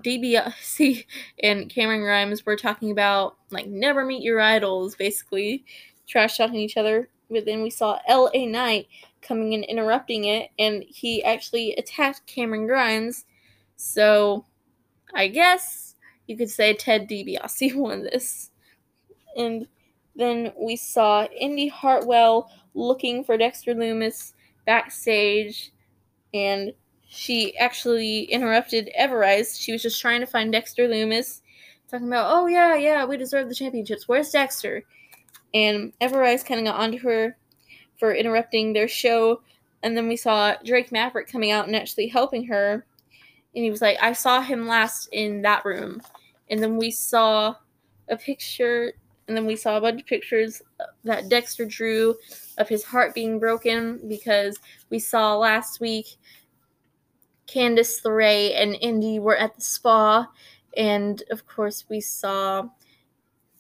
DiBiase 0.04 1.06
and 1.44 1.70
Cameron 1.70 2.02
Grimes 2.02 2.46
were 2.46 2.56
talking 2.56 2.92
about 2.92 3.38
like 3.52 3.68
never 3.68 4.06
meet 4.06 4.24
your 4.24 4.42
idols, 4.42 4.96
basically 4.96 5.66
trash 6.08 6.38
talking 6.38 6.56
each 6.56 6.78
other. 6.78 7.10
But 7.30 7.46
then 7.46 7.64
we 7.64 7.70
saw 7.70 8.00
LA 8.10 8.46
Knight 8.46 8.88
coming 9.24 9.54
and 9.54 9.64
interrupting 9.64 10.26
it, 10.26 10.50
and 10.60 10.84
he 10.88 11.24
actually 11.24 11.74
attacked 11.76 12.26
Cameron 12.26 12.68
Grimes. 12.68 13.26
So 13.76 14.46
I 15.14 15.28
guess 15.28 15.96
you 16.28 16.38
could 16.38 16.50
say 16.50 16.74
Ted 16.74 17.10
DiBiase 17.10 17.76
won 17.76 18.04
this. 18.04 18.52
And 19.36 19.68
then 20.16 20.54
we 20.60 20.76
saw 20.76 21.26
Indi 21.26 21.68
Hartwell 21.68 22.52
looking 22.74 23.24
for 23.24 23.38
Dexter 23.38 23.74
Lumis 23.74 24.34
backstage, 24.66 25.72
and 26.34 26.74
she 27.08 27.58
actually 27.58 28.24
interrupted 28.24 28.90
Everrise. 29.00 29.60
She 29.60 29.72
was 29.72 29.82
just 29.82 30.02
trying 30.02 30.22
to 30.22 30.28
find 30.28 30.52
Dexter 30.52 30.88
Lumis, 30.88 31.42
talking 31.90 32.08
about, 32.08 32.32
oh, 32.32 32.48
yeah, 32.48 32.76
yeah, 32.76 33.06
we 33.06 33.18
deserve 33.18 33.50
the 33.50 33.56
championships. 33.56 34.08
Where's 34.08 34.32
Dexter? 34.32 34.84
And 35.54 35.94
Everrise 36.02 36.46
kind 36.46 36.60
of 36.60 36.66
got 36.66 36.80
onto 36.80 37.00
her 37.00 37.38
for 37.98 38.14
interrupting 38.14 38.74
their 38.74 38.88
show. 38.88 39.42
And 39.82 39.96
then 39.98 40.08
we 40.08 40.16
saw 40.16 40.56
Drake 40.64 40.92
Maverick 40.92 41.28
coming 41.28 41.52
out 41.52 41.68
and 41.68 41.76
actually 41.76 42.08
helping 42.08 42.46
her. 42.48 42.86
And 43.56 43.64
he 43.64 43.70
was 43.70 43.82
like, 43.82 43.98
I 44.02 44.14
saw 44.14 44.42
him 44.42 44.68
last 44.68 45.10
in 45.12 45.42
that 45.44 45.66
room. 45.66 46.02
And 46.50 46.62
then 46.62 46.78
we 46.78 46.92
saw 46.92 47.56
a 48.10 48.18
picture, 48.18 48.94
and 49.28 49.38
then 49.38 49.46
we 49.46 49.56
saw 49.56 49.78
a 49.78 49.82
bunch 49.82 50.02
of 50.02 50.08
pictures 50.08 50.62
that 51.04 51.30
Dexter 51.30 51.66
drew 51.66 52.16
of 52.58 52.68
his 52.68 52.84
heart 52.84 53.16
being 53.16 53.40
broken 53.40 54.00
because 54.08 54.60
we 54.90 55.00
saw 55.00 55.36
last 55.36 55.80
week 55.80 56.18
Candice 57.48 58.04
LeRae 58.04 58.60
and 58.62 58.76
Indi 58.82 59.20
were 59.20 59.38
at 59.38 59.56
the 59.56 59.62
spa, 59.62 60.30
and 60.76 61.24
of 61.30 61.46
course 61.48 61.86
we 61.90 62.02
saw 62.02 62.68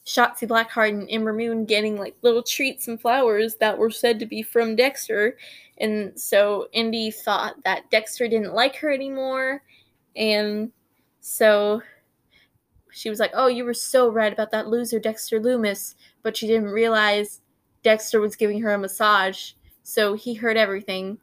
Shotzi 0.06 0.48
Blackheart 0.48 0.90
and 0.90 1.08
Ember 1.10 1.34
Moon 1.34 1.66
getting 1.66 1.98
like 1.98 2.16
little 2.22 2.44
treats 2.44 2.88
and 2.88 3.00
flowers 3.00 3.56
that 3.56 3.78
were 3.78 3.90
said 3.90 4.20
to 4.20 4.26
be 4.26 4.44
from 4.44 4.76
Dexter, 4.76 5.38
and 5.78 6.20
so 6.20 6.68
Indi 6.74 7.12
thought 7.12 7.56
that 7.64 7.90
Dexter 7.90 8.28
didn't 8.28 8.54
like 8.54 8.76
her 8.78 8.92
anymore, 8.92 9.64
and 10.16 10.72
so 11.22 11.82
she 12.92 13.10
was 13.10 13.20
like, 13.20 13.32
"Oh, 13.34 13.48
you 13.48 13.64
were 13.64 13.74
so 13.74 14.10
right 14.10 14.34
about 14.34 14.52
that 14.52 14.68
loser 14.68 15.00
Dexter 15.00 15.40
Lumis. 15.40 15.96
but 16.22 16.36
she 16.38 16.48
didn't 16.48 16.70
realize 16.70 17.42
Dexter 17.84 18.20
was 18.22 18.36
giving 18.36 18.62
her 18.62 18.74
a 18.74 18.78
massage, 18.78 19.54
so 19.84 20.16
he 20.16 20.34
heard 20.34 20.58
everything, 20.58 21.18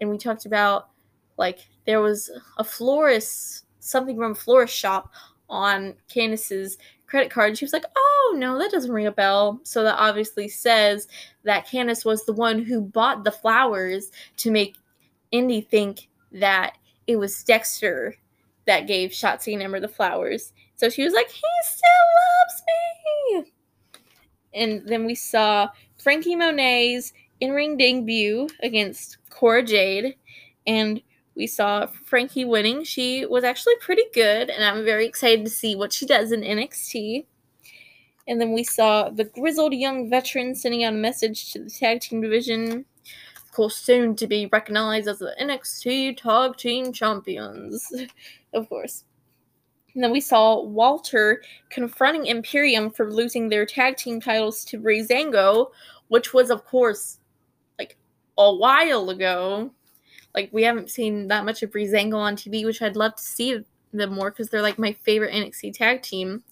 and 0.00 0.10
we 0.10 0.18
talked 0.18 0.44
about 0.46 0.90
like 1.36 1.60
there 1.86 2.00
was 2.00 2.30
a 2.58 2.64
florist, 2.64 3.64
something 3.78 4.16
from 4.16 4.32
a 4.32 4.34
florist 4.34 4.74
shop 4.74 5.12
on 5.48 5.94
Candice's 6.08 6.78
credit 7.08 7.30
card. 7.30 7.58
She 7.58 7.64
was 7.64 7.72
like, 7.72 7.86
"Oh 7.96 8.34
no, 8.36 8.58
that 8.58 8.70
doesn't 8.70 8.92
ring 8.92 9.06
a 9.06 9.12
bell." 9.12 9.60
So 9.64 9.82
that 9.82 9.98
obviously 9.98 10.48
says 10.48 11.08
that 11.44 11.66
Candice 11.66 12.04
was 12.04 12.24
the 12.24 12.32
one 12.32 12.62
who 12.62 12.80
bought 12.80 13.24
the 13.24 13.32
flowers 13.32 14.10
to 14.38 14.50
make 14.50 14.76
Indi 15.32 15.60
think 15.60 16.08
that 16.32 16.76
it 17.06 17.16
was 17.16 17.42
Dexter 17.42 18.14
that 18.66 18.86
gave 18.86 19.10
Shotzi 19.10 19.54
and 19.54 19.62
Ember 19.62 19.80
the 19.80 19.88
flowers. 19.88 20.52
So 20.76 20.90
she 20.90 21.02
was 21.02 21.14
like, 21.14 21.30
he 21.30 21.42
still 21.64 21.90
loves 22.44 22.62
me. 23.42 23.52
And 24.54 24.86
then 24.86 25.06
we 25.06 25.14
saw 25.14 25.68
Frankie 25.96 26.36
Monet's 26.36 27.12
in 27.40 27.52
ring 27.52 27.76
debut 27.76 28.48
against 28.62 29.18
Cora 29.30 29.62
Jade. 29.62 30.16
And 30.66 31.00
we 31.38 31.46
saw 31.46 31.86
Frankie 31.86 32.44
winning. 32.44 32.82
She 32.82 33.24
was 33.24 33.44
actually 33.44 33.76
pretty 33.80 34.02
good, 34.12 34.50
and 34.50 34.64
I'm 34.64 34.84
very 34.84 35.06
excited 35.06 35.44
to 35.44 35.50
see 35.50 35.76
what 35.76 35.92
she 35.92 36.04
does 36.04 36.32
in 36.32 36.40
NXT. 36.40 37.26
And 38.26 38.40
then 38.40 38.52
we 38.52 38.64
saw 38.64 39.08
the 39.08 39.24
grizzled 39.24 39.72
young 39.72 40.10
veteran 40.10 40.56
sending 40.56 40.82
out 40.82 40.92
a 40.92 40.96
message 40.96 41.52
to 41.52 41.62
the 41.62 41.70
tag 41.70 42.00
team 42.00 42.20
division, 42.20 42.84
of 43.36 43.52
course, 43.52 43.76
soon 43.76 44.16
to 44.16 44.26
be 44.26 44.48
recognized 44.52 45.08
as 45.08 45.20
the 45.20 45.34
NXT 45.40 46.16
Tag 46.18 46.56
Team 46.56 46.92
Champions, 46.92 47.90
of 48.52 48.68
course. 48.68 49.04
And 49.94 50.04
then 50.04 50.10
we 50.10 50.20
saw 50.20 50.60
Walter 50.60 51.42
confronting 51.70 52.26
Imperium 52.26 52.90
for 52.90 53.12
losing 53.12 53.48
their 53.48 53.64
tag 53.64 53.96
team 53.96 54.20
titles 54.20 54.64
to 54.66 54.78
Breezango, 54.78 55.70
which 56.08 56.34
was, 56.34 56.50
of 56.50 56.64
course, 56.64 57.20
like 57.78 57.96
a 58.36 58.54
while 58.54 59.08
ago. 59.10 59.72
Like 60.38 60.52
we 60.52 60.62
haven't 60.62 60.88
seen 60.88 61.26
that 61.28 61.44
much 61.44 61.64
of 61.64 61.72
Breezango 61.72 62.14
on 62.14 62.36
TV, 62.36 62.64
which 62.64 62.80
I'd 62.80 62.94
love 62.94 63.16
to 63.16 63.22
see 63.22 63.58
them 63.92 64.14
more 64.14 64.30
because 64.30 64.48
they're 64.48 64.62
like 64.62 64.78
my 64.78 64.92
favorite 64.92 65.34
NXT 65.34 65.72
tag 65.72 66.00
team. 66.00 66.44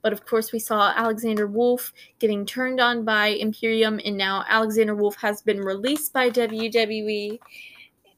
But 0.00 0.14
of 0.14 0.24
course, 0.24 0.50
we 0.50 0.58
saw 0.58 0.94
Alexander 0.96 1.46
Wolf 1.46 1.92
getting 2.18 2.46
turned 2.46 2.80
on 2.80 3.04
by 3.04 3.26
Imperium, 3.26 4.00
and 4.02 4.16
now 4.16 4.46
Alexander 4.48 4.94
Wolf 4.94 5.16
has 5.16 5.42
been 5.42 5.60
released 5.60 6.14
by 6.14 6.30
WWE. 6.30 7.38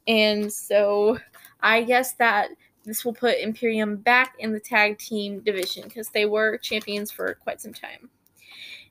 And 0.06 0.52
so 0.52 1.18
I 1.60 1.82
guess 1.82 2.12
that 2.14 2.50
this 2.84 3.04
will 3.04 3.12
put 3.12 3.40
Imperium 3.40 3.96
back 3.96 4.36
in 4.38 4.52
the 4.52 4.60
tag 4.60 4.96
team 4.96 5.40
division 5.40 5.82
because 5.88 6.10
they 6.10 6.24
were 6.24 6.56
champions 6.58 7.10
for 7.10 7.34
quite 7.34 7.60
some 7.60 7.72
time. 7.72 8.10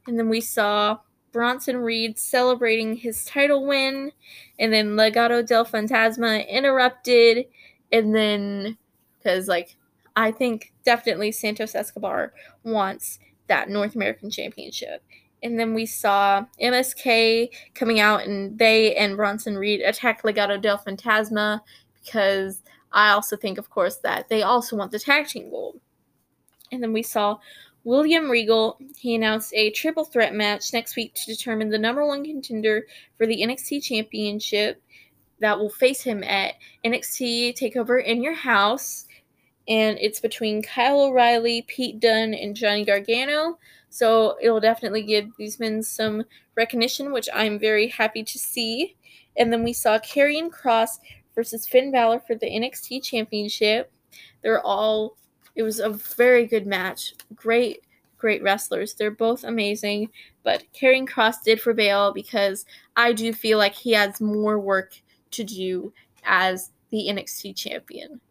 And 0.06 0.20
then 0.20 0.27
we 0.27 0.42
saw 0.42 1.00
Bronson 1.36 1.75
Reed 1.75 2.18
celebrating 2.18 2.96
his 2.96 3.25
title 3.25 3.65
win, 3.65 4.13
and 4.58 4.72
then 4.72 4.96
Legado 4.96 5.46
del 5.46 5.65
Fantasma 5.65 6.48
interrupted, 6.48 7.46
and 7.92 8.15
then 8.15 8.77
because 9.18 9.50
like 9.50 9.75
I 10.15 10.32
think 10.32 10.72
definitely 10.86 11.34
Santos 11.34 11.75
Escobar 11.75 12.32
wants 12.63 13.20
that 13.48 13.68
North 13.68 13.96
American 13.96 14.32
Championship. 14.32 15.04
And 15.44 15.60
then 15.60 15.74
we 15.74 15.86
saw 15.86 16.46
MSK 16.62 17.50
coming 17.74 18.00
out, 18.00 18.25
and 18.25 18.58
they 18.58 18.96
and 18.96 19.18
Bronson 19.18 19.58
Reed 19.58 19.82
attack 19.82 20.24
Legado 20.24 20.60
del 20.60 20.77
Fantasma 20.77 21.60
because 22.01 22.62
I 22.94 23.10
also 23.10 23.36
think, 23.36 23.58
of 23.58 23.70
course, 23.70 23.98
that 23.98 24.30
they 24.30 24.42
also 24.42 24.77
want 24.77 24.94
the 24.94 25.00
tag 25.00 25.27
team 25.27 25.50
gold. 25.50 25.82
And 26.72 26.82
then 26.82 26.94
we 26.94 27.04
saw 27.04 27.39
William 27.86 28.32
Regal, 28.32 28.80
he 28.98 29.13
announced 29.13 29.54
a 29.54 29.70
triple 29.70 30.06
threat 30.06 30.34
match 30.34 30.74
next 30.74 30.96
week 30.96 31.13
to 31.13 31.25
determine 31.27 31.70
the 31.70 31.77
number 31.77 32.04
one 32.04 32.25
contender 32.25 32.88
for 33.15 33.27
the 33.27 33.44
NXT 33.44 33.84
Championship 33.84 34.82
that 35.39 35.60
will 35.60 35.70
face 35.70 36.01
him 36.01 36.24
at 36.24 36.56
NXT 36.84 37.56
TakeOver 37.56 38.04
in 38.04 38.24
Your 38.24 38.34
House. 38.34 39.06
And 39.68 40.00
it's 40.01 40.20
between 40.20 40.63
Kyle 40.63 41.00
O'Reilly, 41.00 41.63
Pete 41.68 42.00
Dunne, 42.00 42.34
and 42.34 42.56
Johnny 42.56 42.86
Gargano. 42.86 43.60
So 43.89 44.36
it'll 44.42 44.60
definitely 44.60 45.04
give 45.04 45.30
these 45.38 45.60
men 45.60 45.84
some 45.84 46.24
recognition, 46.56 47.13
which 47.13 47.30
I'm 47.34 47.60
very 47.60 47.88
happy 47.88 48.24
to 48.24 48.39
see. 48.39 48.96
And 49.38 49.54
then 49.54 49.63
we 49.63 49.74
saw 49.74 50.00
Karrion 50.00 50.50
Kross 50.50 50.98
versus 51.36 51.68
Finn 51.68 51.92
Balor 51.92 52.22
for 52.22 52.34
the 52.34 52.48
NXT 52.48 53.04
Championship. 53.04 53.92
They're 54.42 54.62
all 54.62 55.18
it 55.56 55.64
was 55.64 55.80
a 55.80 55.90
very 55.90 56.46
good 56.46 56.68
match. 56.68 57.14
Great, 57.34 57.82
great 58.18 58.44
wrestlers. 58.44 58.94
They're 58.94 59.12
both 59.12 59.44
amazing. 59.44 60.10
But 60.44 60.64
Karrion 60.74 61.08
Kross 61.08 61.44
did 61.44 61.60
for 61.60 61.74
prevail 61.74 62.14
because 62.14 62.66
I 62.96 63.14
do 63.14 63.34
feel 63.34 63.58
like 63.58 63.74
he 63.74 63.94
has 63.94 64.22
more 64.22 64.60
work 64.60 64.94
to 65.32 65.44
do 65.44 65.94
as 66.24 66.72
the 66.92 67.08
NXT 67.10 67.56
champion. 67.56 68.22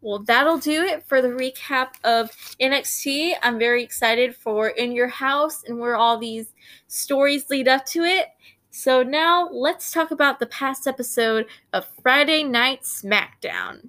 Well, 0.00 0.18
that'll 0.18 0.58
do 0.58 0.82
it 0.82 1.02
for 1.06 1.22
the 1.22 1.28
recap 1.28 1.94
of 2.04 2.30
NXT. 2.60 3.34
I'm 3.42 3.58
very 3.58 3.82
excited 3.82 4.36
for 4.36 4.68
In 4.68 4.92
Your 4.92 5.08
House 5.08 5.64
and 5.66 5.78
where 5.78 5.96
all 5.96 6.18
these 6.18 6.52
stories 6.88 7.48
lead 7.48 7.68
up 7.68 7.86
to 7.86 8.02
it. 8.02 8.26
So 8.70 9.02
now 9.02 9.48
let's 9.50 9.90
talk 9.90 10.10
about 10.10 10.40
the 10.40 10.46
past 10.46 10.86
episode 10.86 11.46
of 11.72 11.86
Friday 12.02 12.42
Night 12.42 12.82
SmackDown. 12.82 13.88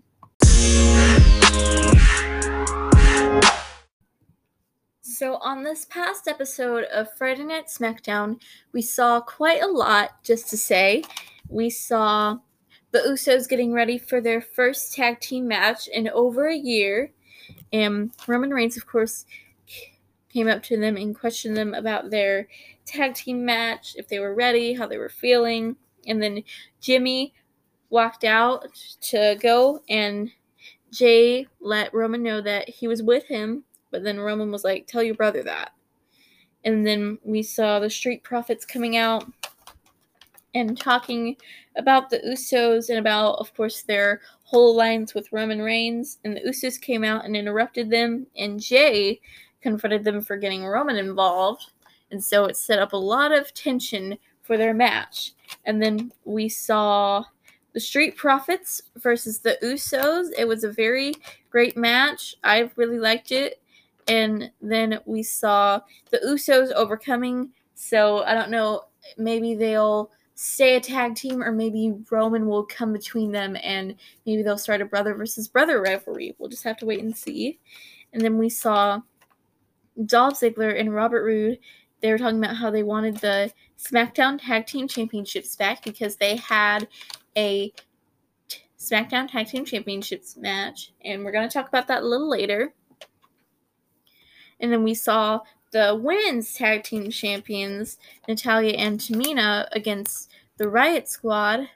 So, 5.16 5.38
on 5.38 5.64
this 5.64 5.86
past 5.86 6.28
episode 6.28 6.84
of 6.92 7.08
Friday 7.14 7.46
Night 7.46 7.68
SmackDown, 7.68 8.42
we 8.74 8.82
saw 8.82 9.22
quite 9.22 9.62
a 9.62 9.68
lot, 9.68 10.22
just 10.26 10.50
to 10.50 10.58
say. 10.58 11.04
We 11.48 11.70
saw 11.70 12.40
the 12.92 13.00
Usos 13.00 13.48
getting 13.48 13.72
ready 13.72 13.98
for 13.98 14.20
their 14.20 14.42
first 14.42 14.94
tag 14.94 15.22
team 15.22 15.48
match 15.48 15.88
in 15.88 16.10
over 16.10 16.50
a 16.50 16.58
year. 16.58 17.14
And 17.72 18.12
Roman 18.28 18.50
Reigns, 18.50 18.76
of 18.76 18.88
course, 18.88 19.26
came 20.34 20.50
up 20.50 20.64
to 20.64 20.78
them 20.78 20.98
and 20.98 21.18
questioned 21.18 21.56
them 21.56 21.74
about 21.74 22.10
their 22.10 22.50
tag 22.86 23.14
team 23.14 23.46
match, 23.46 23.96
if 23.98 24.10
they 24.10 24.20
were 24.20 24.36
ready, 24.36 24.74
how 24.74 24.86
they 24.86 24.98
were 24.98 25.08
feeling. 25.08 25.78
And 26.06 26.22
then 26.22 26.44
Jimmy 26.82 27.34
walked 27.90 28.26
out 28.26 28.66
to 29.04 29.38
go, 29.40 29.80
and 29.88 30.30
Jey 30.92 31.48
let 31.62 31.94
Roman 31.94 32.22
know 32.22 32.42
that 32.42 32.68
he 32.68 32.90
was 32.90 33.02
with 33.02 33.28
him 33.28 33.64
but 33.92 34.04
then 34.04 34.20
Roman 34.20 34.52
was 34.52 34.64
like, 34.64 34.88
Tell 34.88 35.04
your 35.04 35.16
brother 35.16 35.44
that. 35.44 35.72
And 36.64 36.86
then 36.86 37.20
we 37.24 37.44
saw 37.44 37.80
the 37.80 37.90
Street 37.90 38.24
Profits 38.24 38.66
coming 38.66 38.98
out 38.98 39.26
and 40.56 40.80
talking 40.80 41.36
about 41.78 42.10
the 42.10 42.20
Usos 42.20 42.90
and 42.90 42.98
about, 42.98 43.36
of 43.36 43.54
course, 43.54 43.84
their 43.84 44.22
whole 44.44 44.72
alliance 44.74 45.14
with 45.14 45.32
Roman 45.32 45.62
Reigns. 45.62 46.18
And 46.24 46.36
the 46.36 46.42
Usos 46.42 46.82
came 46.82 47.04
out 47.04 47.26
and 47.26 47.36
interrupted 47.36 47.90
them, 47.90 48.26
and 48.36 48.60
Jey 48.60 49.20
confronted 49.62 50.04
them 50.04 50.22
for 50.22 50.38
getting 50.38 50.66
Roman 50.66 50.96
involved. 50.96 51.72
And 52.10 52.24
so 52.24 52.46
it 52.46 52.56
set 52.58 52.80
up 52.80 52.94
a 52.94 52.98
lot 52.98 53.32
of 53.32 53.54
tension 53.54 54.18
for 54.42 54.58
their 54.58 54.74
match. 54.74 55.34
And 55.66 55.82
then 55.82 56.12
we 56.24 56.50
saw 56.50 57.26
the 57.74 57.80
Street 57.80 58.16
Profits 58.16 58.82
versus 58.96 59.40
the 59.40 59.58
Usos. 59.62 60.30
It 60.38 60.48
was 60.48 60.64
a 60.64 60.72
very 60.72 61.14
great 61.50 61.76
match. 61.76 62.36
I 62.44 62.72
really 62.76 63.00
liked 63.00 63.32
it 63.32 63.62
and 64.08 64.52
then 64.62 65.00
we 65.06 65.24
saw 65.24 65.80
the 66.12 66.20
Usos 66.20 66.72
overcoming. 66.74 67.52
So 67.74 68.24
I 68.24 68.34
don't 68.34 68.52
know, 68.52 68.86
maybe 69.18 69.56
they'll 69.56 70.12
stay 70.36 70.76
a 70.76 70.82
tag 70.82 71.16
team, 71.16 71.42
or 71.42 71.52
maybe 71.52 71.96
Roman 72.12 72.46
will 72.48 72.66
come 72.66 72.92
between 72.92 73.32
them, 73.32 73.58
and 73.64 73.96
maybe 74.26 74.44
they'll 74.44 74.58
start 74.58 74.82
a 74.82 74.86
brother 74.86 75.16
versus 75.16 75.48
brother 75.48 75.82
rivalry. 75.82 76.36
We'll 76.38 76.50
just 76.50 76.64
have 76.64 76.78
to 76.78 76.86
wait 76.86 77.02
and 77.02 77.16
see. 77.16 77.60
And 78.14 78.22
then 78.22 78.38
we 78.38 78.50
saw 78.50 79.02
Dolph 80.06 80.40
Ziggler 80.40 80.78
and 80.80 80.94
Robert 80.94 81.24
Roode. 81.24 81.60
They 82.02 82.12
were 82.12 82.18
talking 82.18 82.44
about 82.44 82.58
how 82.58 82.70
they 82.70 82.84
wanted 82.84 83.18
the 83.18 83.52
SmackDown 83.80 84.40
Tag 84.42 84.68
Team 84.68 84.88
Championships 84.88 85.56
back 85.56 85.84
because 85.84 86.18
they 86.18 86.36
had 86.36 86.88
a 87.38 87.74
SmackDown 88.78 89.32
Tag 89.32 89.48
Team 89.48 89.66
Championships 89.66 90.38
match, 90.38 90.92
and 91.04 91.24
we're 91.24 91.32
going 91.32 91.48
to 91.48 91.54
talk 91.54 91.68
about 91.68 91.88
that 91.88 92.04
a 92.04 92.06
little 92.06 92.30
later. 92.30 92.74
And 94.60 94.72
then 94.72 94.84
we 94.84 94.94
saw 94.94 95.42
the 95.72 96.00
women's 96.02 96.54
tag 96.54 96.84
team 96.84 97.10
champions, 97.10 97.98
Natalya 98.28 98.74
and 98.74 99.00
Tamina, 99.00 99.68
against 99.72 100.32
the 100.58 100.70
Riot 100.70 101.10
Squad. 101.10 101.70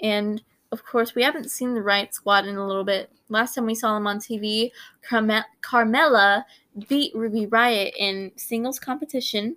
And 0.00 0.42
of 0.72 0.84
course, 0.84 1.14
we 1.14 1.22
haven't 1.22 1.50
seen 1.50 1.74
the 1.74 1.82
Riot 1.82 2.14
Squad 2.14 2.46
in 2.46 2.56
a 2.56 2.66
little 2.66 2.84
bit. 2.84 3.10
Last 3.28 3.54
time 3.54 3.66
we 3.66 3.74
saw 3.74 3.94
them 3.94 4.06
on 4.06 4.18
TV, 4.18 4.70
Carmella 5.08 6.44
beat 6.88 7.14
Ruby 7.14 7.46
Riot 7.46 7.94
in 7.98 8.32
singles 8.36 8.78
competition. 8.78 9.56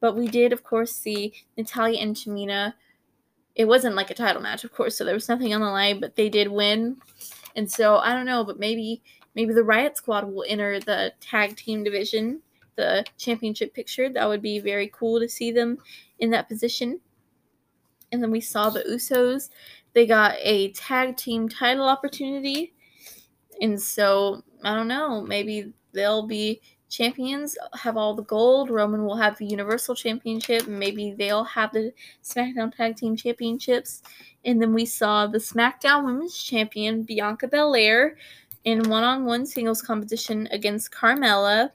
But 0.00 0.16
we 0.16 0.28
did, 0.28 0.52
of 0.52 0.62
course, 0.62 0.92
see 0.92 1.32
Natalya 1.56 2.00
and 2.00 2.14
Tamina. 2.14 2.74
It 3.54 3.64
wasn't 3.66 3.94
like 3.94 4.10
a 4.10 4.14
title 4.14 4.42
match, 4.42 4.64
of 4.64 4.72
course, 4.72 4.96
so 4.96 5.04
there 5.04 5.14
was 5.14 5.28
nothing 5.28 5.54
on 5.54 5.62
the 5.62 5.68
line, 5.68 6.00
but 6.00 6.16
they 6.16 6.28
did 6.28 6.48
win. 6.48 6.98
And 7.54 7.70
so 7.70 7.96
I 7.96 8.12
don't 8.12 8.26
know, 8.26 8.44
but 8.44 8.58
maybe 8.58 9.02
Maybe 9.36 9.52
the 9.52 9.62
Riot 9.62 9.96
Squad 9.96 10.24
will 10.24 10.44
enter 10.48 10.80
the 10.80 11.12
tag 11.20 11.56
team 11.56 11.84
division, 11.84 12.40
the 12.74 13.04
championship 13.18 13.74
picture. 13.74 14.08
That 14.08 14.26
would 14.28 14.42
be 14.42 14.58
very 14.58 14.90
cool 14.92 15.20
to 15.20 15.28
see 15.28 15.52
them 15.52 15.78
in 16.18 16.30
that 16.30 16.48
position. 16.48 17.00
And 18.10 18.22
then 18.22 18.30
we 18.30 18.40
saw 18.40 18.70
the 18.70 18.80
Usos. 18.80 19.50
They 19.92 20.06
got 20.06 20.36
a 20.40 20.72
tag 20.72 21.16
team 21.16 21.48
title 21.48 21.86
opportunity. 21.86 22.72
And 23.60 23.80
so, 23.80 24.42
I 24.64 24.74
don't 24.74 24.88
know, 24.88 25.20
maybe 25.20 25.72
they'll 25.92 26.26
be 26.26 26.60
champions 26.88 27.58
have 27.74 27.96
all 27.96 28.14
the 28.14 28.22
gold. 28.22 28.70
Roman 28.70 29.04
will 29.04 29.16
have 29.16 29.36
the 29.38 29.46
Universal 29.46 29.96
Championship. 29.96 30.66
Maybe 30.66 31.12
they'll 31.12 31.44
have 31.44 31.72
the 31.72 31.92
SmackDown 32.22 32.74
Tag 32.74 32.96
Team 32.96 33.16
Championships. 33.16 34.02
And 34.44 34.62
then 34.62 34.72
we 34.72 34.86
saw 34.86 35.26
the 35.26 35.38
SmackDown 35.38 36.04
Women's 36.04 36.40
Champion, 36.42 37.02
Bianca 37.02 37.48
Belair, 37.48 38.16
in 38.66 38.90
one 38.90 39.04
on 39.04 39.24
one 39.24 39.46
singles 39.46 39.80
competition 39.80 40.48
against 40.50 40.90
Carmella. 40.90 41.70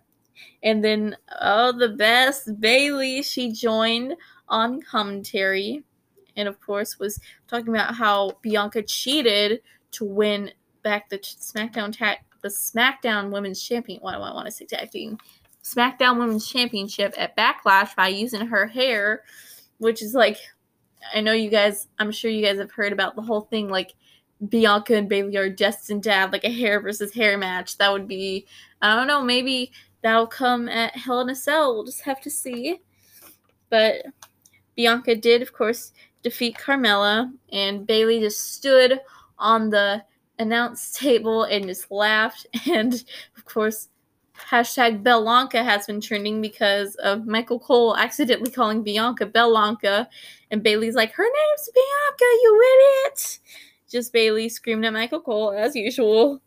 And 0.62 0.84
then, 0.84 1.17
oh, 1.39 1.71
the 1.71 1.89
best, 1.89 2.60
Bayley, 2.60 3.23
she 3.23 3.51
joined 3.51 4.15
on 4.49 4.82
commentary. 4.82 5.84
And 6.36 6.47
of 6.47 6.60
course, 6.60 6.99
was 6.99 7.19
talking 7.47 7.69
about 7.69 7.95
how 7.95 8.34
Bianca 8.41 8.84
cheated 8.84 9.62
to 9.91 10.06
win 10.06 10.51
back 10.84 11.10
the 11.10 11.17
SmackDown 11.17 11.97
tag 11.97 12.19
the 12.41 12.49
SmackDown 12.49 13.32
Women's 13.32 13.63
Champion. 13.63 13.99
Why 14.01 14.15
do 14.15 14.21
I 14.21 14.34
want 14.34 14.47
to 14.47 14.51
say 14.51 14.65
tag 14.65 14.91
team? 14.91 15.17
SmackDown 15.63 16.17
Women's 16.17 16.49
Championship 16.49 17.13
at 17.17 17.38
Backlash 17.38 17.95
by 17.95 18.08
using 18.08 18.47
her 18.47 18.65
hair, 18.65 19.23
which 19.77 20.01
is 20.01 20.13
like, 20.13 20.38
I 21.13 21.21
know 21.21 21.34
you 21.34 21.49
guys. 21.51 21.88
I'm 21.99 22.12
sure 22.12 22.32
you 22.32 22.43
guys 22.43 22.58
have 22.58 22.71
heard 22.71 22.93
about 22.93 23.15
the 23.15 23.21
whole 23.21 23.41
thing. 23.41 23.69
Like 23.69 23.93
Bianca 24.49 24.95
and 24.95 25.08
Bayley 25.08 25.38
are 25.38 25.49
destined 25.49 26.04
to 26.04 26.12
have 26.12 26.32
like 26.32 26.43
a 26.43 26.51
hair 26.51 26.82
versus 26.82 27.13
hair 27.13 27.38
match. 27.38 27.77
That 27.77 27.91
would 27.91 28.08
be, 28.08 28.47
I 28.82 28.95
don't 28.95 29.08
know, 29.08 29.23
maybe 29.23 29.71
that'll 30.01 30.27
come 30.27 30.67
at 30.67 30.95
Hell 30.95 31.21
in 31.21 31.30
a 31.30 31.36
Cell. 31.36 31.73
We'll 31.73 31.86
just 31.86 32.01
have 32.01 32.21
to 32.21 32.30
see. 32.30 32.80
But 33.69 34.06
Bianca 34.75 35.15
did, 35.15 35.41
of 35.41 35.54
course, 35.54 35.93
defeat 36.23 36.58
Carmella, 36.58 37.32
and 37.51 37.86
Bayley 37.86 38.19
just 38.19 38.54
stood 38.54 38.99
on 39.38 39.69
the 39.69 40.04
announce 40.39 40.91
table 40.91 41.43
and 41.43 41.65
just 41.65 41.91
laughed. 41.91 42.47
And 42.69 42.93
of 43.38 43.45
course, 43.45 43.89
hashtag 44.49 45.04
Bellanca 45.04 45.63
has 45.63 45.86
been 45.86 46.01
trending 46.01 46.41
because 46.41 46.95
of 46.95 47.27
Michael 47.27 47.60
Cole 47.60 47.95
accidentally 47.95 48.51
calling 48.51 48.84
Bianca 48.84 49.25
Bellanca. 49.25 50.08
And 50.49 50.63
Bayley's 50.63 50.95
like, 50.95 51.13
her 51.13 51.23
name's 51.23 51.69
Bianca, 51.73 52.25
you 52.41 52.62
idiot! 53.06 53.39
Just 53.91 54.13
Bayley 54.13 54.47
screamed 54.47 54.86
at 54.86 54.93
Michael 54.93 55.19
Cole 55.21 55.51
as 55.51 55.75
usual. 55.75 56.41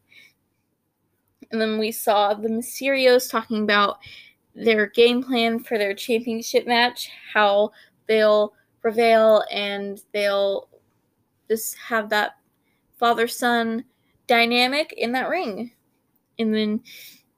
And 1.52 1.61
then 1.61 1.78
we 1.78 1.92
saw 1.92 2.35
the 2.35 2.48
Mysterios 2.48 3.30
talking 3.30 3.62
about 3.62 3.98
their 4.54 4.87
game 4.87 5.22
plan 5.22 5.59
for 5.61 5.76
their 5.76 5.94
championship 5.94 6.66
match, 6.66 7.11
how 7.33 7.70
they'll 8.07 8.54
prevail 8.80 9.44
and 9.52 10.02
they'll 10.12 10.68
just 11.48 11.76
have 11.76 12.09
that 12.11 12.33
father 12.98 13.28
son 13.28 13.85
dynamic 14.26 14.94
in 14.96 15.12
that 15.12 15.28
ring. 15.28 15.70
And 16.38 16.54
then 16.54 16.80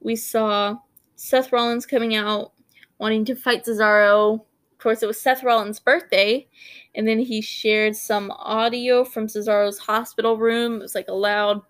we 0.00 0.16
saw 0.16 0.76
Seth 1.16 1.52
Rollins 1.52 1.86
coming 1.86 2.14
out 2.14 2.52
wanting 2.98 3.24
to 3.26 3.34
fight 3.34 3.64
Cesaro. 3.64 4.44
Of 4.76 4.82
course, 4.82 5.02
it 5.02 5.06
was 5.06 5.18
Seth 5.18 5.42
Rollins' 5.42 5.80
birthday. 5.80 6.46
And 6.94 7.08
then 7.08 7.18
he 7.18 7.40
shared 7.40 7.96
some 7.96 8.30
audio 8.32 9.04
from 9.04 9.26
Cesaro's 9.26 9.78
hospital 9.78 10.36
room. 10.36 10.76
It 10.76 10.82
was 10.82 10.94
like 10.94 11.08
a 11.08 11.14
loud, 11.14 11.62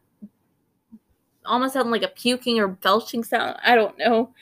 almost 1.45 1.75
sounded 1.75 1.93
like 1.93 2.03
a 2.03 2.09
puking 2.09 2.59
or 2.59 2.67
belching 2.67 3.23
sound. 3.23 3.59
I 3.65 3.77
don't 3.77 3.97
know. 3.97 4.35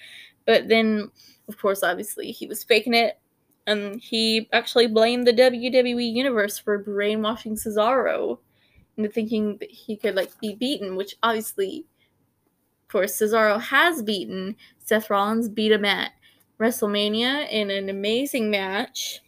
But 0.47 0.69
then, 0.69 1.11
of 1.47 1.59
course, 1.59 1.83
obviously, 1.83 2.31
he 2.33 2.47
was 2.47 2.65
faking 2.65 2.95
it. 2.95 3.19
And 3.67 4.01
he 4.01 4.49
actually 4.55 4.87
blamed 4.87 5.27
the 5.27 5.35
WWE 5.35 6.11
Universe 6.11 6.59
for 6.59 6.79
brainwashing 6.79 7.57
Cesaro 7.57 8.39
into 8.97 9.11
thinking 9.11 9.59
that 9.59 9.71
he 9.71 9.95
could 9.95 10.15
like 10.15 10.31
be 10.41 10.55
beaten, 10.55 10.97
which 10.97 11.17
obviously, 11.23 11.85
of 12.83 12.89
course, 12.89 13.21
Cesaro 13.21 13.61
has 13.61 14.03
beaten 14.03 14.57
Seth 14.79 15.11
Rollins, 15.11 15.51
beat 15.51 15.73
him 15.73 15.85
at 15.85 16.13
WrestleMania 16.65 17.51
in 17.51 17.71
an 17.71 17.91
amazing 17.91 18.51
match. 18.51 19.21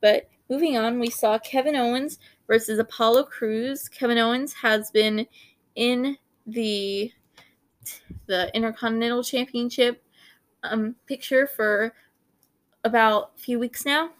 But 0.00 0.28
moving 0.48 0.76
on, 0.78 0.98
we 0.98 1.10
saw 1.10 1.38
Kevin 1.38 1.76
Owens 1.76 2.18
versus 2.46 2.78
Apollo 2.78 3.24
Crews. 3.24 3.88
Kevin 3.88 4.18
Owens 4.18 4.54
has 4.54 4.90
been 4.90 5.26
in 5.74 6.16
the 6.46 7.12
the 8.26 8.50
Intercontinental 8.56 9.22
Championship 9.22 10.02
um, 10.64 10.96
picture 11.06 11.46
for 11.46 11.92
about 12.84 13.32
a 13.36 13.40
few 13.40 13.58
weeks 13.58 13.84
now. 13.84 14.10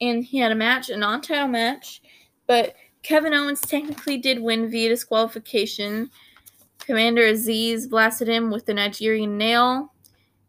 And 0.00 0.24
he 0.24 0.38
had 0.38 0.52
a 0.52 0.56
match, 0.56 0.88
a 0.90 0.96
non 0.96 1.20
title 1.20 1.48
match, 1.48 2.02
but 2.46 2.74
Kevin 3.02 3.34
Owens 3.34 3.60
technically 3.60 4.18
did 4.18 4.40
win 4.40 4.70
via 4.70 4.88
disqualification. 4.88 6.10
Commander 6.80 7.22
Azeez 7.22 7.88
blasted 7.88 8.28
him 8.28 8.50
with 8.50 8.66
the 8.66 8.74
Nigerian 8.74 9.38
nail, 9.38 9.92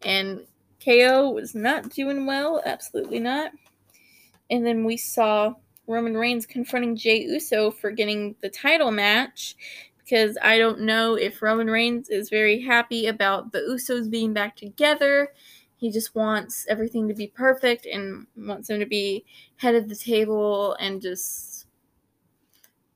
and 0.04 0.40
KO 0.84 1.30
was 1.30 1.54
not 1.54 1.90
doing 1.90 2.26
well, 2.26 2.62
absolutely 2.64 3.18
not. 3.18 3.52
And 4.50 4.66
then 4.66 4.84
we 4.84 4.96
saw 4.96 5.54
Roman 5.86 6.16
Reigns 6.16 6.46
confronting 6.46 6.96
Jey 6.96 7.22
Uso 7.22 7.70
for 7.70 7.90
getting 7.90 8.36
the 8.40 8.48
title 8.48 8.90
match 8.90 9.56
because 9.98 10.38
I 10.42 10.58
don't 10.58 10.80
know 10.80 11.14
if 11.14 11.42
Roman 11.42 11.68
Reigns 11.68 12.08
is 12.08 12.30
very 12.30 12.60
happy 12.60 13.06
about 13.06 13.52
the 13.52 13.60
Usos 13.60 14.10
being 14.10 14.32
back 14.32 14.56
together. 14.56 15.32
He 15.76 15.90
just 15.90 16.14
wants 16.14 16.66
everything 16.68 17.08
to 17.08 17.14
be 17.14 17.26
perfect 17.26 17.86
and 17.86 18.26
wants 18.36 18.68
them 18.68 18.80
to 18.80 18.86
be 18.86 19.24
head 19.56 19.74
of 19.74 19.88
the 19.88 19.94
table 19.94 20.74
and 20.80 21.02
just 21.02 21.66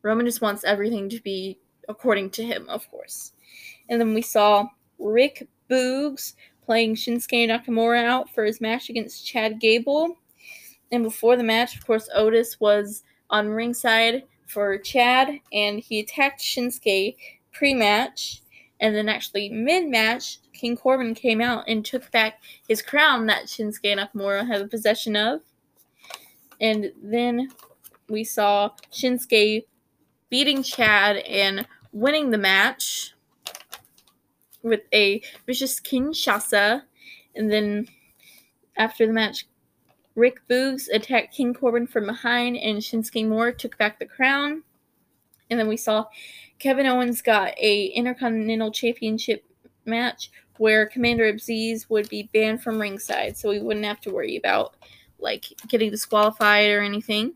Roman 0.02 0.26
just 0.26 0.40
wants 0.40 0.64
everything 0.64 1.08
to 1.10 1.20
be 1.20 1.58
according 1.88 2.30
to 2.30 2.44
him, 2.44 2.68
of 2.68 2.90
course. 2.90 3.32
And 3.88 4.00
then 4.00 4.14
we 4.14 4.22
saw 4.22 4.66
Rick 4.98 5.48
Boogs 5.70 6.34
playing 6.64 6.94
Shinsuke 6.94 7.48
Nakamura 7.48 8.04
out 8.04 8.30
for 8.30 8.44
his 8.44 8.60
match 8.60 8.88
against 8.88 9.26
Chad 9.26 9.60
Gable. 9.60 10.16
And 10.90 11.02
before 11.02 11.36
the 11.36 11.42
match, 11.42 11.76
of 11.76 11.86
course, 11.86 12.08
Otis 12.14 12.60
was 12.60 13.02
on 13.30 13.48
ringside 13.48 14.24
for 14.46 14.76
Chad, 14.78 15.40
and 15.52 15.80
he 15.80 16.00
attacked 16.00 16.40
Shinsuke 16.40 17.16
pre 17.52 17.74
match. 17.74 18.42
And 18.80 18.94
then, 18.94 19.08
actually, 19.08 19.48
mid 19.48 19.88
match, 19.88 20.38
King 20.52 20.76
Corbin 20.76 21.14
came 21.14 21.40
out 21.40 21.64
and 21.68 21.84
took 21.84 22.10
back 22.10 22.42
his 22.68 22.82
crown 22.82 23.26
that 23.26 23.46
Shinsuke 23.46 23.96
Nakamura 23.96 24.46
had 24.46 24.70
possession 24.70 25.16
of. 25.16 25.40
And 26.60 26.92
then 27.02 27.48
we 28.08 28.24
saw 28.24 28.70
Shinsuke 28.92 29.64
beating 30.28 30.62
Chad 30.62 31.16
and 31.18 31.66
winning 31.92 32.30
the 32.30 32.38
match 32.38 33.11
with 34.62 34.82
a 34.92 35.22
vicious 35.46 35.80
Kinshasa. 35.80 36.82
And 37.34 37.50
then 37.50 37.88
after 38.76 39.06
the 39.06 39.12
match, 39.12 39.46
Rick 40.14 40.40
Boogs 40.48 40.88
attacked 40.92 41.34
King 41.34 41.54
Corbin 41.54 41.86
from 41.86 42.06
behind, 42.06 42.56
and 42.56 42.78
Shinsuke 42.78 43.28
Moore 43.28 43.52
took 43.52 43.78
back 43.78 43.98
the 43.98 44.06
crown. 44.06 44.62
And 45.50 45.58
then 45.58 45.68
we 45.68 45.76
saw 45.76 46.06
Kevin 46.58 46.86
Owens 46.86 47.22
got 47.22 47.54
a 47.58 47.86
Intercontinental 47.86 48.70
Championship 48.70 49.44
match 49.84 50.30
where 50.58 50.86
Commander 50.86 51.32
Azeez 51.32 51.88
would 51.88 52.08
be 52.08 52.30
banned 52.32 52.62
from 52.62 52.80
ringside, 52.80 53.36
so 53.36 53.48
we 53.48 53.60
wouldn't 53.60 53.86
have 53.86 54.00
to 54.02 54.12
worry 54.12 54.36
about 54.36 54.76
like 55.18 55.46
getting 55.68 55.90
disqualified 55.90 56.70
or 56.70 56.82
anything. 56.82 57.34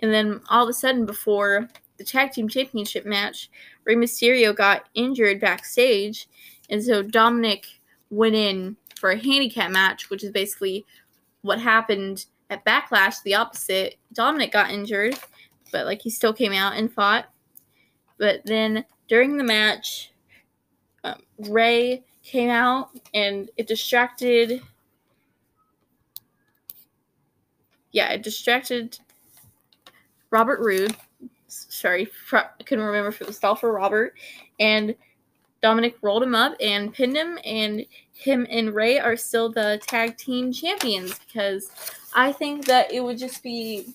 And 0.00 0.12
then 0.12 0.40
all 0.48 0.64
of 0.64 0.68
a 0.68 0.72
sudden, 0.72 1.06
before 1.06 1.68
the 2.02 2.10
tag 2.10 2.32
team 2.32 2.48
championship 2.48 3.06
match, 3.06 3.48
Rey 3.84 3.94
Mysterio 3.94 4.54
got 4.54 4.88
injured 4.94 5.40
backstage, 5.40 6.28
and 6.68 6.82
so 6.82 7.02
Dominic 7.02 7.66
went 8.10 8.34
in 8.34 8.76
for 8.98 9.10
a 9.10 9.16
handicap 9.16 9.70
match, 9.70 10.10
which 10.10 10.24
is 10.24 10.32
basically 10.32 10.84
what 11.42 11.60
happened 11.60 12.26
at 12.50 12.64
Backlash. 12.64 13.22
The 13.22 13.36
opposite. 13.36 13.96
Dominic 14.12 14.52
got 14.52 14.70
injured, 14.70 15.16
but 15.70 15.86
like 15.86 16.02
he 16.02 16.10
still 16.10 16.32
came 16.32 16.52
out 16.52 16.74
and 16.74 16.92
fought. 16.92 17.26
But 18.18 18.42
then 18.44 18.84
during 19.08 19.36
the 19.36 19.44
match, 19.44 20.12
um, 21.04 21.22
Rey 21.38 22.02
came 22.24 22.50
out 22.50 22.90
and 23.14 23.48
it 23.56 23.68
distracted. 23.68 24.60
Yeah, 27.92 28.12
it 28.12 28.22
distracted 28.22 28.98
Robert 30.30 30.60
Roode 30.60 30.96
sorry, 31.52 32.08
I 32.32 32.44
couldn't 32.64 32.84
remember 32.84 33.08
if 33.08 33.20
it 33.20 33.26
was 33.26 33.38
Dolph 33.38 33.62
or 33.62 33.72
Robert. 33.72 34.14
And 34.58 34.94
Dominic 35.62 35.96
rolled 36.02 36.22
him 36.22 36.34
up 36.34 36.56
and 36.60 36.92
pinned 36.92 37.16
him, 37.16 37.38
and 37.44 37.86
him 38.12 38.46
and 38.50 38.74
Rey 38.74 38.98
are 38.98 39.16
still 39.16 39.50
the 39.50 39.80
tag 39.86 40.16
team 40.16 40.52
champions 40.52 41.18
because 41.20 41.70
I 42.14 42.32
think 42.32 42.66
that 42.66 42.92
it 42.92 43.02
would 43.02 43.18
just 43.18 43.42
be 43.42 43.94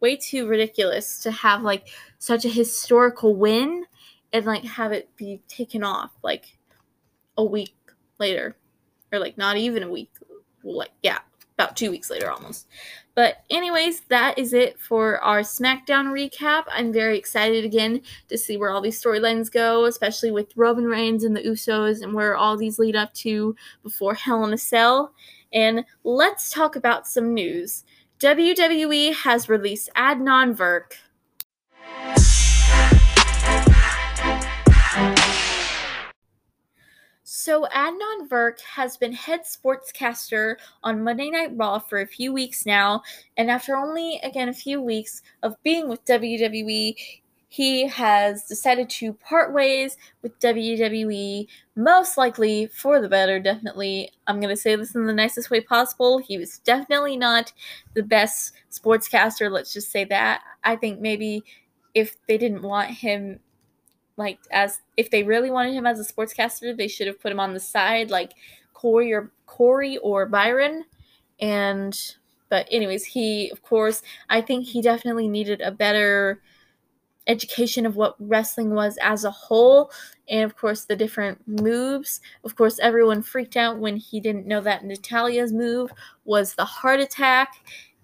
way 0.00 0.16
too 0.16 0.46
ridiculous 0.46 1.20
to 1.20 1.30
have 1.30 1.62
like 1.62 1.88
such 2.18 2.44
a 2.44 2.48
historical 2.50 3.34
win 3.34 3.86
and 4.32 4.44
like 4.44 4.64
have 4.64 4.92
it 4.92 5.08
be 5.16 5.40
taken 5.48 5.82
off 5.82 6.10
like 6.22 6.58
a 7.38 7.44
week 7.44 7.74
later 8.18 8.56
or 9.12 9.18
like 9.18 9.38
not 9.38 9.56
even 9.56 9.82
a 9.82 9.90
week 9.90 10.10
like 10.62 10.90
yeah 11.02 11.18
about 11.58 11.76
two 11.76 11.90
weeks 11.90 12.10
later 12.10 12.30
almost. 12.30 12.66
But, 13.14 13.44
anyways, 13.48 14.00
that 14.08 14.38
is 14.38 14.52
it 14.52 14.78
for 14.80 15.20
our 15.20 15.40
SmackDown 15.40 16.06
recap. 16.06 16.64
I'm 16.68 16.92
very 16.92 17.16
excited 17.16 17.64
again 17.64 18.02
to 18.28 18.36
see 18.36 18.56
where 18.56 18.70
all 18.70 18.80
these 18.80 19.00
storylines 19.00 19.52
go, 19.52 19.84
especially 19.84 20.32
with 20.32 20.56
Roman 20.56 20.86
Reigns 20.86 21.22
and 21.22 21.36
the 21.36 21.42
Usos 21.42 22.02
and 22.02 22.12
where 22.12 22.36
all 22.36 22.56
these 22.56 22.78
lead 22.78 22.96
up 22.96 23.14
to 23.14 23.54
before 23.82 24.14
Hell 24.14 24.44
in 24.44 24.52
a 24.52 24.58
Cell. 24.58 25.14
And 25.52 25.84
let's 26.02 26.50
talk 26.50 26.74
about 26.74 27.06
some 27.06 27.32
news. 27.32 27.84
WWE 28.18 29.14
has 29.14 29.48
released 29.48 29.90
Adnan 29.94 30.56
Virk. 30.56 30.94
So, 37.26 37.66
Adnan 37.74 38.28
Virk 38.28 38.60
has 38.60 38.98
been 38.98 39.14
head 39.14 39.44
sportscaster 39.44 40.56
on 40.82 41.02
Monday 41.02 41.30
Night 41.30 41.52
Raw 41.54 41.78
for 41.78 42.02
a 42.02 42.06
few 42.06 42.34
weeks 42.34 42.66
now, 42.66 43.02
and 43.38 43.50
after 43.50 43.74
only, 43.76 44.20
again, 44.22 44.50
a 44.50 44.54
few 44.54 44.78
weeks 44.82 45.22
of 45.42 45.56
being 45.62 45.88
with 45.88 46.04
WWE, 46.04 46.94
he 47.48 47.86
has 47.86 48.44
decided 48.44 48.90
to 48.90 49.14
part 49.14 49.54
ways 49.54 49.96
with 50.20 50.38
WWE, 50.40 51.46
most 51.76 52.18
likely 52.18 52.66
for 52.66 53.00
the 53.00 53.08
better, 53.08 53.40
definitely. 53.40 54.10
I'm 54.26 54.38
going 54.38 54.54
to 54.54 54.60
say 54.60 54.76
this 54.76 54.94
in 54.94 55.06
the 55.06 55.14
nicest 55.14 55.50
way 55.50 55.62
possible. 55.62 56.18
He 56.18 56.36
was 56.36 56.58
definitely 56.58 57.16
not 57.16 57.54
the 57.94 58.02
best 58.02 58.52
sportscaster, 58.70 59.50
let's 59.50 59.72
just 59.72 59.90
say 59.90 60.04
that. 60.04 60.42
I 60.62 60.76
think 60.76 61.00
maybe 61.00 61.42
if 61.94 62.16
they 62.26 62.36
didn't 62.36 62.60
want 62.62 62.90
him 62.90 63.40
like 64.16 64.38
as 64.50 64.80
if 64.96 65.10
they 65.10 65.22
really 65.22 65.50
wanted 65.50 65.74
him 65.74 65.86
as 65.86 65.98
a 65.98 66.12
sportscaster, 66.12 66.76
they 66.76 66.88
should 66.88 67.06
have 67.06 67.20
put 67.20 67.32
him 67.32 67.40
on 67.40 67.52
the 67.54 67.60
side 67.60 68.10
like 68.10 68.32
Corey 68.72 69.12
or 69.12 69.30
Corey 69.46 69.96
or 69.98 70.26
Byron. 70.26 70.84
And 71.40 71.98
but 72.48 72.68
anyways, 72.70 73.04
he 73.04 73.50
of 73.50 73.62
course 73.62 74.02
I 74.28 74.40
think 74.40 74.66
he 74.66 74.82
definitely 74.82 75.28
needed 75.28 75.60
a 75.60 75.72
better 75.72 76.40
education 77.26 77.86
of 77.86 77.96
what 77.96 78.16
wrestling 78.18 78.74
was 78.74 78.98
as 79.00 79.24
a 79.24 79.30
whole 79.30 79.90
and 80.28 80.44
of 80.44 80.56
course 80.56 80.84
the 80.84 80.96
different 80.96 81.40
moves. 81.46 82.20
Of 82.44 82.54
course 82.54 82.78
everyone 82.78 83.22
freaked 83.22 83.56
out 83.56 83.78
when 83.78 83.96
he 83.96 84.20
didn't 84.20 84.46
know 84.46 84.60
that 84.60 84.84
Natalya's 84.84 85.52
move 85.52 85.90
was 86.24 86.54
the 86.54 86.64
heart 86.64 87.00
attack 87.00 87.54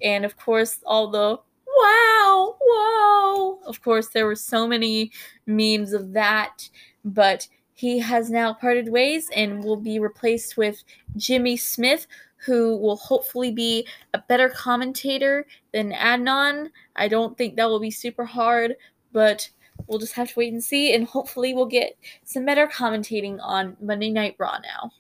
and 0.02 0.24
of 0.24 0.36
course 0.36 0.80
all 0.86 1.10
the 1.10 1.38
wow, 1.80 2.56
whoa. 2.60 3.60
Of 3.66 3.82
course, 3.82 4.08
there 4.08 4.26
were 4.26 4.34
so 4.34 4.66
many 4.66 5.10
memes 5.46 5.92
of 5.92 6.12
that, 6.12 6.68
but 7.04 7.48
he 7.74 7.98
has 7.98 8.30
now 8.30 8.52
parted 8.52 8.90
ways 8.90 9.30
and 9.34 9.64
will 9.64 9.76
be 9.76 9.98
replaced 9.98 10.56
with 10.56 10.82
Jimmy 11.16 11.56
Smith, 11.56 12.06
who 12.36 12.76
will 12.76 12.96
hopefully 12.96 13.50
be 13.50 13.86
a 14.14 14.22
better 14.28 14.48
commentator 14.48 15.46
than 15.72 15.92
Adnan. 15.92 16.70
I 16.96 17.08
don't 17.08 17.36
think 17.38 17.56
that 17.56 17.68
will 17.68 17.80
be 17.80 17.90
super 17.90 18.24
hard, 18.24 18.76
but 19.12 19.48
we'll 19.86 19.98
just 19.98 20.14
have 20.14 20.28
to 20.28 20.38
wait 20.38 20.52
and 20.52 20.62
see, 20.62 20.94
and 20.94 21.06
hopefully, 21.06 21.54
we'll 21.54 21.66
get 21.66 21.96
some 22.24 22.44
better 22.44 22.66
commentating 22.66 23.38
on 23.42 23.76
Monday 23.80 24.10
Night 24.10 24.36
Raw 24.38 24.58
now. 24.58 24.90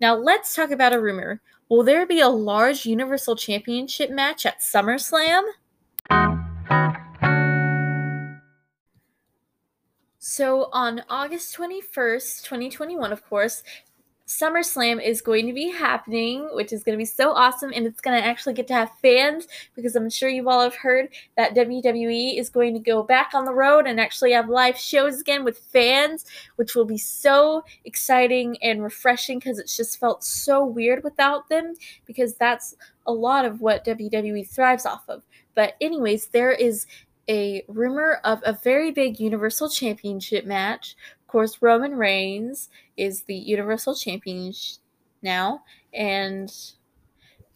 Now, 0.00 0.14
let's 0.14 0.54
talk 0.54 0.70
about 0.70 0.94
a 0.94 1.00
rumor. 1.00 1.40
Will 1.68 1.82
there 1.82 2.06
be 2.06 2.20
a 2.20 2.28
large 2.28 2.84
Universal 2.84 3.36
Championship 3.36 4.10
match 4.10 4.44
at 4.46 4.60
SummerSlam? 4.60 5.42
So 10.18 10.70
on 10.72 11.02
August 11.10 11.54
21st, 11.56 12.44
2021, 12.44 13.12
of 13.12 13.22
course, 13.28 13.62
SummerSlam 14.26 15.04
is 15.04 15.20
going 15.20 15.46
to 15.46 15.52
be 15.52 15.68
happening, 15.68 16.48
which 16.52 16.72
is 16.72 16.82
going 16.82 16.96
to 16.96 17.00
be 17.00 17.04
so 17.04 17.32
awesome, 17.32 17.72
and 17.74 17.86
it's 17.86 18.00
going 18.00 18.18
to 18.18 18.26
actually 18.26 18.54
get 18.54 18.66
to 18.68 18.74
have 18.74 18.90
fans 19.02 19.46
because 19.74 19.94
I'm 19.94 20.08
sure 20.08 20.28
you 20.28 20.48
all 20.48 20.62
have 20.62 20.76
heard 20.76 21.08
that 21.36 21.54
WWE 21.54 22.38
is 22.38 22.48
going 22.48 22.72
to 22.72 22.80
go 22.80 23.02
back 23.02 23.32
on 23.34 23.44
the 23.44 23.52
road 23.52 23.86
and 23.86 24.00
actually 24.00 24.32
have 24.32 24.48
live 24.48 24.78
shows 24.78 25.20
again 25.20 25.44
with 25.44 25.58
fans, 25.58 26.24
which 26.56 26.74
will 26.74 26.86
be 26.86 26.98
so 26.98 27.64
exciting 27.84 28.56
and 28.62 28.82
refreshing 28.82 29.38
because 29.38 29.58
it's 29.58 29.76
just 29.76 30.00
felt 30.00 30.24
so 30.24 30.64
weird 30.64 31.04
without 31.04 31.48
them 31.48 31.74
because 32.06 32.34
that's 32.36 32.74
a 33.06 33.12
lot 33.12 33.44
of 33.44 33.60
what 33.60 33.84
WWE 33.84 34.48
thrives 34.48 34.86
off 34.86 35.02
of. 35.08 35.22
But, 35.54 35.74
anyways, 35.80 36.28
there 36.28 36.52
is 36.52 36.86
a 37.28 37.64
rumor 37.68 38.20
of 38.24 38.40
a 38.44 38.52
very 38.52 38.90
big 38.90 39.20
Universal 39.20 39.70
Championship 39.70 40.44
match. 40.44 40.96
Of 41.20 41.26
course, 41.28 41.58
Roman 41.60 41.96
Reigns 41.96 42.68
is 42.96 43.22
the 43.22 43.34
Universal 43.34 43.94
Champion 43.96 44.52
now, 45.22 45.62
and 45.94 46.52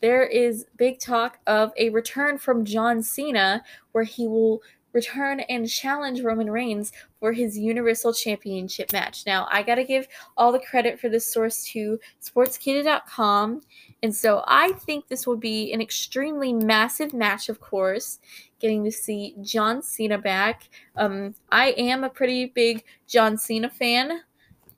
there 0.00 0.24
is 0.24 0.66
big 0.76 1.00
talk 1.00 1.38
of 1.46 1.72
a 1.76 1.88
return 1.90 2.38
from 2.38 2.64
John 2.64 3.02
Cena 3.02 3.64
where 3.92 4.04
he 4.04 4.28
will 4.28 4.62
return 4.92 5.40
and 5.40 5.68
challenge 5.68 6.22
Roman 6.22 6.50
Reigns 6.50 6.90
for 7.20 7.32
his 7.32 7.58
Universal 7.58 8.14
Championship 8.14 8.92
match. 8.92 9.26
Now, 9.26 9.46
I 9.50 9.62
got 9.62 9.74
to 9.74 9.84
give 9.84 10.08
all 10.36 10.52
the 10.52 10.58
credit 10.58 10.98
for 10.98 11.08
this 11.10 11.30
source 11.30 11.64
to 11.72 12.00
sportskeeda.com. 12.22 13.60
And 14.02 14.14
so 14.14 14.44
I 14.46 14.72
think 14.72 15.08
this 15.08 15.26
will 15.26 15.36
be 15.36 15.72
an 15.72 15.80
extremely 15.80 16.52
massive 16.52 17.12
match, 17.12 17.48
of 17.48 17.60
course, 17.60 18.18
getting 18.60 18.84
to 18.84 18.92
see 18.92 19.34
John 19.42 19.82
Cena 19.82 20.18
back. 20.18 20.68
Um, 20.96 21.34
I 21.50 21.70
am 21.72 22.04
a 22.04 22.10
pretty 22.10 22.46
big 22.46 22.84
John 23.08 23.38
Cena 23.38 23.70
fan, 23.70 24.20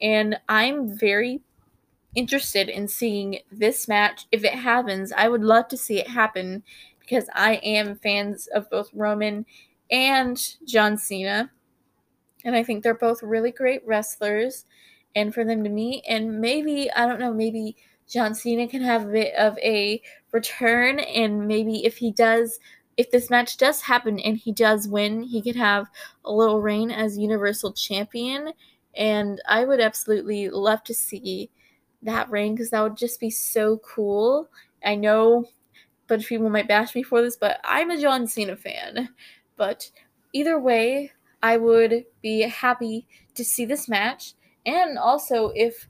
and 0.01 0.39
I'm 0.49 0.97
very 0.97 1.41
interested 2.15 2.69
in 2.69 2.89
seeing 2.89 3.41
this 3.51 3.89
match. 3.89 4.27
If 4.33 4.45
it 4.45 4.55
happens, 4.55 5.13
I 5.13 5.29
would 5.29 5.43
love 5.43 5.69
to 5.69 5.77
see 5.77 5.99
it 5.99 6.09
happen 6.09 6.63
because 7.01 7.29
I 7.35 7.57
am 7.57 7.97
fans 7.97 8.47
of 8.49 8.71
both 8.71 8.91
Roman 8.95 9.47
and 9.91 10.41
John 10.65 10.97
Cena. 10.97 11.51
And 12.45 12.55
I 12.55 12.63
think 12.63 12.83
they're 12.83 12.95
both 12.95 13.23
really 13.23 13.51
great 13.51 13.87
wrestlers. 13.87 14.65
And 15.17 15.35
for 15.35 15.45
them 15.45 15.65
to 15.65 15.71
meet, 15.71 16.05
and 16.07 16.41
maybe, 16.41 16.91
I 16.93 17.07
don't 17.07 17.19
know, 17.19 17.33
maybe 17.33 17.77
John 18.09 18.35
Cena 18.35 18.67
can 18.67 18.83
have 18.83 19.05
a 19.05 19.13
bit 19.13 19.35
of 19.35 19.59
a 19.59 20.03
return. 20.33 20.99
And 20.99 21.47
maybe 21.47 21.85
if 21.85 21.99
he 21.99 22.11
does, 22.11 22.59
if 22.97 23.11
this 23.11 23.31
match 23.31 23.57
does 23.57 23.83
happen 23.83 24.19
and 24.19 24.37
he 24.37 24.53
does 24.53 24.89
win, 24.89 25.23
he 25.23 25.43
could 25.43 25.57
have 25.57 25.89
a 26.25 26.33
little 26.33 26.61
reign 26.61 26.91
as 26.91 27.19
Universal 27.19 27.75
Champion. 27.75 28.53
And 28.97 29.41
I 29.47 29.65
would 29.65 29.81
absolutely 29.81 30.51
love 30.51 30.83
to 30.85 30.95
see 30.95 31.51
that 32.03 32.31
reign 32.31 32.55
because 32.55 32.71
that 32.71 32.83
would 32.83 32.97
just 32.97 33.21
be 33.21 33.31
so 33.31 33.79
cool. 33.79 34.49
I 34.85 34.95
know 34.95 35.45
a 35.45 36.07
bunch 36.07 36.23
of 36.25 36.29
people 36.29 36.51
might 36.51 36.69
bash 36.69 36.95
me 36.95 37.03
for 37.03 37.21
this, 37.23 37.37
but 37.37 37.61
I'm 37.65 37.91
a 37.91 38.01
John 38.01 38.27
Cena 38.27 38.57
fan. 38.57 39.11
But 39.57 39.91
either 40.33 40.59
way, 40.59 41.13
I 41.43 41.57
would 41.57 42.05
be 42.23 42.41
happy 42.43 43.07
to 43.35 43.45
see 43.45 43.65
this 43.65 43.89
match. 43.89 44.35
And 44.67 44.99
also, 44.99 45.53
if 45.55 45.89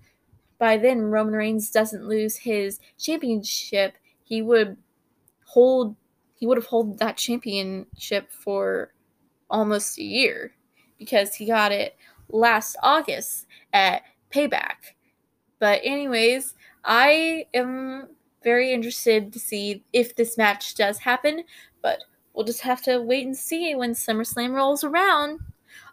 by 0.59 0.77
then 0.77 1.03
Roman 1.03 1.35
Reigns 1.35 1.71
doesn't 1.71 2.07
lose 2.07 2.37
his 2.37 2.81
championship, 2.99 3.95
he 4.23 4.43
would 4.43 4.77
hold 5.45 5.97
he 6.35 6.47
would 6.47 6.57
have 6.59 6.69
held 6.69 6.99
that 6.99 7.17
championship 7.17 8.31
for 8.31 8.93
almost 9.51 9.99
a 9.99 10.05
year 10.05 10.53
because 10.99 11.35
he 11.35 11.47
got 11.47 11.73
it 11.73 11.97
last 12.29 12.77
August 12.83 13.47
at 13.73 14.03
Payback. 14.33 14.95
But 15.59 15.81
anyways, 15.83 16.55
I 16.85 17.47
am 17.55 18.09
very 18.45 18.73
interested 18.73 19.33
to 19.33 19.41
see 19.41 19.85
if 19.93 20.15
this 20.15 20.39
match 20.39 20.77
does 20.77 20.99
happen, 20.99 21.43
but 21.83 21.99
We'll 22.39 22.47
just 22.47 22.61
have 22.61 22.83
to 22.83 23.03
wait 23.03 23.27
and 23.27 23.37
see 23.37 23.75
when 23.75 23.95
SummerSlam 23.95 24.55
rolls 24.55 24.85
around. 24.85 25.41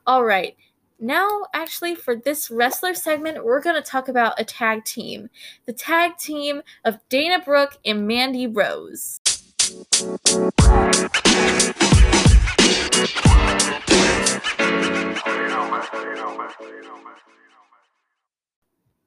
All 0.06 0.24
right. 0.24 0.56
Now, 1.00 1.42
actually, 1.54 1.94
for 1.94 2.16
this 2.16 2.50
wrestler 2.50 2.94
segment, 2.94 3.44
we're 3.44 3.62
going 3.62 3.76
to 3.76 3.82
talk 3.82 4.08
about 4.08 4.40
a 4.40 4.46
tag 4.46 4.86
team. 4.86 5.30
The 5.66 5.74
tag 5.74 6.18
team 6.18 6.62
of 6.86 7.00
Dana 7.10 7.44
Brooke 7.44 7.78
and 7.84 8.08
Mandy 8.08 8.48
Rose. 8.48 9.20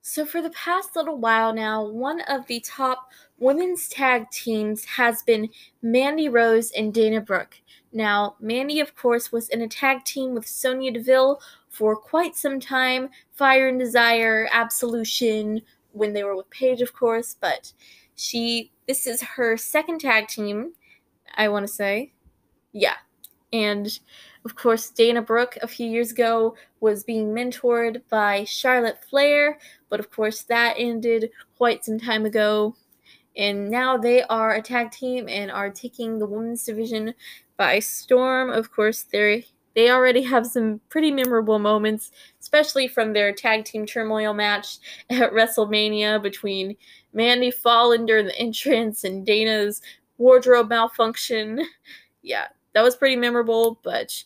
So, 0.02 0.26
for 0.26 0.42
the 0.42 0.50
past 0.50 0.94
little 0.94 1.16
while 1.16 1.54
now, 1.54 1.86
one 1.86 2.20
of 2.22 2.46
the 2.48 2.60
top 2.60 3.08
women's 3.38 3.88
tag 3.88 4.30
teams 4.30 4.84
has 4.84 5.22
been 5.22 5.48
Mandy 5.80 6.28
Rose 6.28 6.70
and 6.70 6.92
Dana 6.92 7.22
Brooke. 7.22 7.62
Now, 7.92 8.36
Mandy, 8.40 8.80
of 8.80 8.94
course, 8.94 9.32
was 9.32 9.48
in 9.48 9.62
a 9.62 9.68
tag 9.68 10.04
team 10.04 10.34
with 10.34 10.46
Sonya 10.46 10.92
Deville 10.92 11.40
for 11.70 11.96
quite 11.96 12.36
some 12.36 12.60
time 12.60 13.10
Fire 13.32 13.68
and 13.68 13.78
Desire, 13.78 14.48
Absolution, 14.52 15.62
when 15.92 16.12
they 16.12 16.24
were 16.24 16.36
with 16.36 16.50
Paige, 16.50 16.80
of 16.82 16.92
course, 16.92 17.36
but 17.40 17.72
she, 18.16 18.70
this 18.86 19.06
is 19.06 19.22
her 19.22 19.56
second 19.56 20.00
tag 20.00 20.28
team, 20.28 20.72
I 21.36 21.48
want 21.48 21.66
to 21.66 21.72
say. 21.72 22.12
Yeah. 22.72 22.96
And 23.52 23.98
of 24.44 24.54
course, 24.54 24.90
Dana 24.90 25.22
Brooke 25.22 25.56
a 25.62 25.68
few 25.68 25.88
years 25.88 26.12
ago 26.12 26.54
was 26.80 27.04
being 27.04 27.28
mentored 27.34 28.02
by 28.10 28.44
Charlotte 28.44 29.02
Flair, 29.04 29.58
but 29.88 30.00
of 30.00 30.10
course, 30.10 30.42
that 30.42 30.74
ended 30.78 31.30
quite 31.56 31.84
some 31.84 31.98
time 31.98 32.26
ago. 32.26 32.74
and 33.36 33.70
now 33.70 33.96
they 33.96 34.22
are 34.24 34.54
a 34.54 34.62
tag 34.62 34.90
team 34.90 35.28
and 35.28 35.50
are 35.50 35.70
taking 35.70 36.18
the 36.18 36.26
women's 36.26 36.64
division 36.64 37.14
by 37.56 37.78
storm. 37.78 38.50
Of 38.50 38.70
course, 38.72 39.04
they 39.04 39.46
they 39.74 39.90
already 39.90 40.22
have 40.22 40.46
some 40.46 40.80
pretty 40.88 41.10
memorable 41.10 41.58
moments, 41.58 42.10
especially 42.40 42.88
from 42.88 43.12
their 43.12 43.32
tag 43.32 43.64
team 43.64 43.86
turmoil 43.86 44.34
match 44.34 44.78
at 45.10 45.32
WrestleMania 45.32 46.22
between 46.22 46.76
Mandy 47.12 47.50
falling 47.50 48.06
during 48.06 48.26
the 48.26 48.38
entrance 48.38 49.04
and 49.04 49.24
Dana's 49.24 49.80
wardrobe 50.18 50.68
malfunction. 50.68 51.60
Yeah, 52.20 52.48
that 52.74 52.82
was 52.82 52.96
pretty 52.96 53.14
memorable, 53.16 53.78
but 53.84 54.24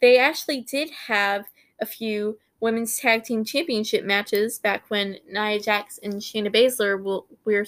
they 0.00 0.16
actually 0.16 0.60
did 0.62 0.88
have 1.08 1.44
a 1.80 1.84
few 1.84 2.38
women's 2.60 2.98
tag 2.98 3.24
team 3.24 3.44
championship 3.44 4.04
matches 4.04 4.58
back 4.58 4.84
when 4.88 5.18
Nia 5.28 5.60
Jax 5.60 5.98
and 6.02 6.14
Shayna 6.14 6.54
Baszler 6.54 7.02
were, 7.44 7.64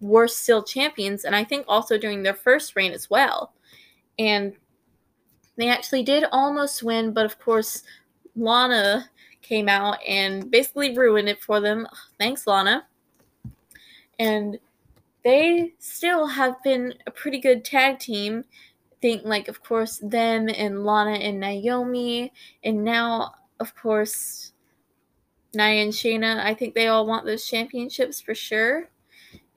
were 0.00 0.28
still 0.28 0.62
champions, 0.62 1.24
and 1.24 1.34
I 1.34 1.42
think 1.42 1.64
also 1.66 1.98
during 1.98 2.22
their 2.22 2.34
first 2.34 2.76
reign 2.76 2.92
as 2.92 3.10
well. 3.10 3.54
And 4.18 4.54
they 5.56 5.68
actually 5.68 6.02
did 6.02 6.24
almost 6.32 6.82
win, 6.82 7.12
but 7.12 7.26
of 7.26 7.38
course, 7.38 7.82
Lana 8.36 9.10
came 9.42 9.68
out 9.68 9.98
and 10.06 10.50
basically 10.50 10.96
ruined 10.96 11.28
it 11.28 11.42
for 11.42 11.60
them. 11.60 11.86
Thanks, 12.18 12.46
Lana. 12.46 12.86
And 14.18 14.58
they 15.24 15.74
still 15.78 16.26
have 16.26 16.62
been 16.62 16.94
a 17.06 17.10
pretty 17.10 17.38
good 17.38 17.64
tag 17.64 17.98
team. 17.98 18.44
Think 19.00 19.24
like, 19.24 19.48
of 19.48 19.62
course, 19.62 19.98
them 19.98 20.48
and 20.48 20.84
Lana 20.84 21.18
and 21.18 21.40
Naomi, 21.40 22.32
and 22.62 22.84
now, 22.84 23.34
of 23.58 23.74
course, 23.74 24.52
Nia 25.54 25.82
and 25.82 25.92
Shayna. 25.92 26.38
I 26.38 26.54
think 26.54 26.74
they 26.74 26.86
all 26.86 27.06
want 27.06 27.26
those 27.26 27.46
championships 27.46 28.20
for 28.20 28.34
sure. 28.34 28.88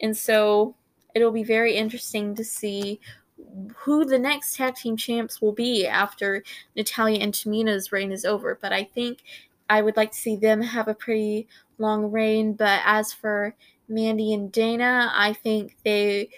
And 0.02 0.16
so 0.18 0.76
it'll 1.14 1.32
be 1.32 1.44
very 1.44 1.76
interesting 1.76 2.36
to 2.36 2.44
see 2.44 3.00
who 3.78 4.06
the 4.06 4.20
next 4.20 4.56
tag 4.56 4.76
team 4.76 4.98
champs 4.98 5.42
will 5.42 5.52
be 5.52 5.86
after 5.86 6.44
Natalya 6.76 7.20
and 7.20 7.34
Tamina's 7.34 7.92
reign 7.92 8.12
is 8.12 8.26
over. 8.26 8.58
But 8.60 8.74
I 8.74 8.84
think 8.84 9.20
I 9.70 9.82
would 9.82 9.98
like 9.98 10.12
to 10.12 10.18
see 10.18 10.36
them 10.36 10.62
have 10.62 10.88
a 10.88 10.94
pretty 10.94 11.48
long 11.78 12.12
reign. 12.12 12.54
But 12.54 12.82
as 12.86 13.14
for 13.14 13.56
Mandy 13.88 14.34
and 14.34 14.52
Dana, 14.52 15.12
I 15.14 15.34
think 15.34 15.76
they 15.84 16.30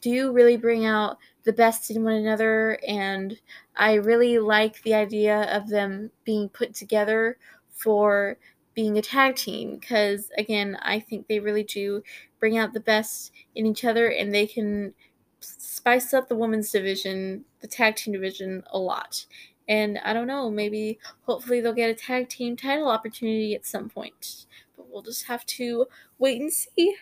do 0.00 0.32
really 0.32 0.56
bring 0.56 0.86
out 0.86 1.18
the 1.44 1.52
best 1.52 1.90
in 1.90 2.04
one 2.04 2.14
another. 2.14 2.78
And 2.86 3.38
I 3.76 3.94
really 3.94 4.38
like 4.38 4.82
the 4.82 4.94
idea 4.94 5.42
of 5.54 5.68
them 5.68 6.10
being 6.24 6.48
put 6.48 6.74
together 6.74 7.38
for 7.70 8.36
being 8.74 8.98
a 8.98 9.02
tag 9.02 9.36
team 9.36 9.76
because, 9.76 10.30
again, 10.36 10.76
I 10.82 11.00
think 11.00 11.26
they 11.26 11.40
really 11.40 11.64
do 11.64 12.02
bring 12.38 12.58
out 12.58 12.74
the 12.74 12.80
best 12.80 13.32
in 13.54 13.64
each 13.66 13.84
other 13.84 14.08
and 14.08 14.34
they 14.34 14.46
can 14.46 14.92
spice 15.58 16.12
up 16.14 16.28
the 16.28 16.36
women's 16.36 16.70
division, 16.70 17.44
the 17.60 17.66
tag 17.66 17.96
team 17.96 18.12
division, 18.12 18.62
a 18.72 18.78
lot. 18.78 19.24
And 19.68 19.98
I 20.04 20.12
don't 20.12 20.26
know, 20.26 20.50
maybe 20.50 20.98
hopefully 21.22 21.60
they'll 21.60 21.72
get 21.72 21.90
a 21.90 21.94
tag 21.94 22.28
team 22.28 22.56
title 22.56 22.88
opportunity 22.88 23.54
at 23.54 23.66
some 23.66 23.88
point. 23.88 24.46
But 24.76 24.86
we'll 24.90 25.02
just 25.02 25.26
have 25.26 25.44
to 25.46 25.86
wait 26.18 26.40
and 26.40 26.52
see. 26.52 26.94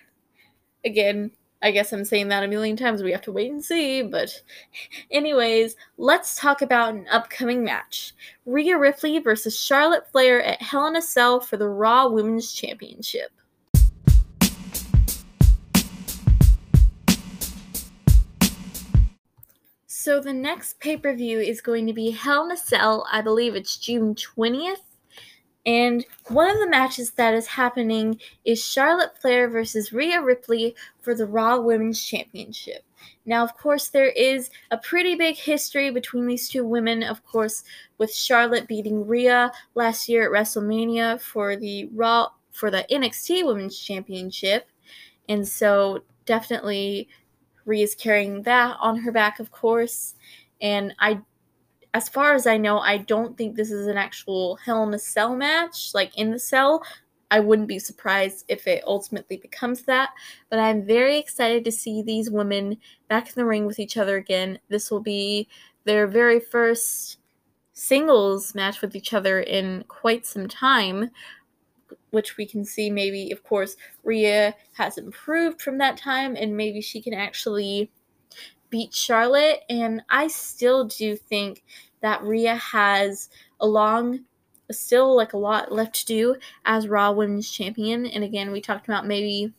Again, 0.84 1.30
I 1.62 1.70
guess 1.70 1.92
I'm 1.92 2.04
saying 2.04 2.28
that 2.28 2.44
a 2.44 2.48
million 2.48 2.76
times. 2.76 3.02
We 3.02 3.12
have 3.12 3.22
to 3.22 3.32
wait 3.32 3.50
and 3.50 3.64
see. 3.64 4.02
But, 4.02 4.42
anyways, 5.10 5.76
let's 5.96 6.38
talk 6.38 6.60
about 6.60 6.92
an 6.92 7.06
upcoming 7.10 7.64
match 7.64 8.12
Rhea 8.44 8.76
Ripley 8.76 9.18
versus 9.18 9.58
Charlotte 9.58 10.06
Flair 10.12 10.42
at 10.42 10.60
Hell 10.60 10.86
in 10.88 10.96
a 10.96 11.02
Cell 11.02 11.40
for 11.40 11.56
the 11.56 11.68
Raw 11.68 12.08
Women's 12.08 12.52
Championship. 12.52 13.30
So 20.04 20.20
the 20.20 20.34
next 20.34 20.80
pay 20.80 20.98
per 20.98 21.16
view 21.16 21.40
is 21.40 21.62
going 21.62 21.86
to 21.86 21.94
be 21.94 22.10
Hell 22.10 22.44
in 22.44 22.52
a 22.52 22.58
Cell. 22.58 23.06
I 23.10 23.22
believe 23.22 23.54
it's 23.54 23.78
June 23.78 24.14
20th. 24.14 24.82
And 25.64 26.04
one 26.28 26.50
of 26.50 26.58
the 26.58 26.68
matches 26.68 27.12
that 27.12 27.32
is 27.32 27.46
happening 27.46 28.20
is 28.44 28.62
Charlotte 28.62 29.18
Flair 29.18 29.48
versus 29.48 29.94
Rhea 29.94 30.20
Ripley 30.20 30.76
for 31.00 31.14
the 31.14 31.24
Raw 31.24 31.58
Women's 31.58 32.04
Championship. 32.04 32.84
Now, 33.24 33.42
of 33.42 33.56
course, 33.56 33.88
there 33.88 34.10
is 34.10 34.50
a 34.70 34.76
pretty 34.76 35.14
big 35.14 35.36
history 35.36 35.90
between 35.90 36.26
these 36.26 36.50
two 36.50 36.66
women, 36.66 37.02
of 37.02 37.24
course, 37.24 37.64
with 37.96 38.12
Charlotte 38.12 38.68
beating 38.68 39.06
Rhea 39.06 39.52
last 39.74 40.06
year 40.06 40.26
at 40.26 40.38
WrestleMania 40.38 41.18
for 41.18 41.56
the 41.56 41.88
Raw 41.94 42.28
for 42.50 42.70
the 42.70 42.84
NXT 42.90 43.46
Women's 43.46 43.78
Championship. 43.78 44.68
And 45.30 45.48
so 45.48 46.02
definitely 46.26 47.08
is 47.72 47.94
carrying 47.94 48.42
that 48.42 48.76
on 48.80 48.98
her 48.98 49.12
back, 49.12 49.40
of 49.40 49.50
course. 49.50 50.14
And 50.60 50.94
I, 50.98 51.20
as 51.92 52.08
far 52.08 52.34
as 52.34 52.46
I 52.46 52.56
know, 52.56 52.78
I 52.78 52.98
don't 52.98 53.36
think 53.36 53.56
this 53.56 53.70
is 53.70 53.86
an 53.86 53.96
actual 53.96 54.56
Hell 54.56 54.82
in 54.84 54.94
a 54.94 54.98
Cell 54.98 55.34
match, 55.36 55.92
like 55.94 56.16
in 56.16 56.30
the 56.30 56.38
cell. 56.38 56.82
I 57.30 57.40
wouldn't 57.40 57.68
be 57.68 57.78
surprised 57.78 58.44
if 58.48 58.66
it 58.66 58.84
ultimately 58.86 59.36
becomes 59.36 59.82
that. 59.82 60.10
But 60.50 60.58
I'm 60.58 60.86
very 60.86 61.18
excited 61.18 61.64
to 61.64 61.72
see 61.72 62.02
these 62.02 62.30
women 62.30 62.76
back 63.08 63.28
in 63.28 63.34
the 63.36 63.44
ring 63.44 63.66
with 63.66 63.78
each 63.78 63.96
other 63.96 64.16
again. 64.16 64.58
This 64.68 64.90
will 64.90 65.00
be 65.00 65.48
their 65.84 66.06
very 66.06 66.38
first 66.38 67.18
singles 67.72 68.54
match 68.54 68.80
with 68.80 68.94
each 68.94 69.12
other 69.12 69.40
in 69.40 69.84
quite 69.88 70.24
some 70.24 70.46
time 70.46 71.10
which 72.14 72.36
we 72.36 72.46
can 72.46 72.64
see 72.64 72.88
maybe, 72.90 73.30
of 73.30 73.42
course, 73.42 73.76
Rhea 74.04 74.54
has 74.72 74.96
improved 74.96 75.60
from 75.60 75.78
that 75.78 75.98
time 75.98 76.36
and 76.36 76.56
maybe 76.56 76.80
she 76.80 77.02
can 77.02 77.12
actually 77.12 77.90
beat 78.70 78.94
Charlotte. 78.94 79.60
And 79.68 80.02
I 80.08 80.28
still 80.28 80.84
do 80.84 81.16
think 81.16 81.62
that 82.00 82.22
Rhea 82.22 82.56
has 82.56 83.28
a 83.60 83.66
long, 83.66 84.20
still 84.70 85.14
like 85.14 85.32
a 85.32 85.38
lot 85.38 85.72
left 85.72 85.94
to 85.96 86.06
do 86.06 86.36
as 86.64 86.88
Raw 86.88 87.12
Women's 87.12 87.50
Champion. 87.50 88.06
And 88.06 88.24
again, 88.24 88.52
we 88.52 88.60
talked 88.60 88.88
about 88.88 89.06
maybe 89.06 89.52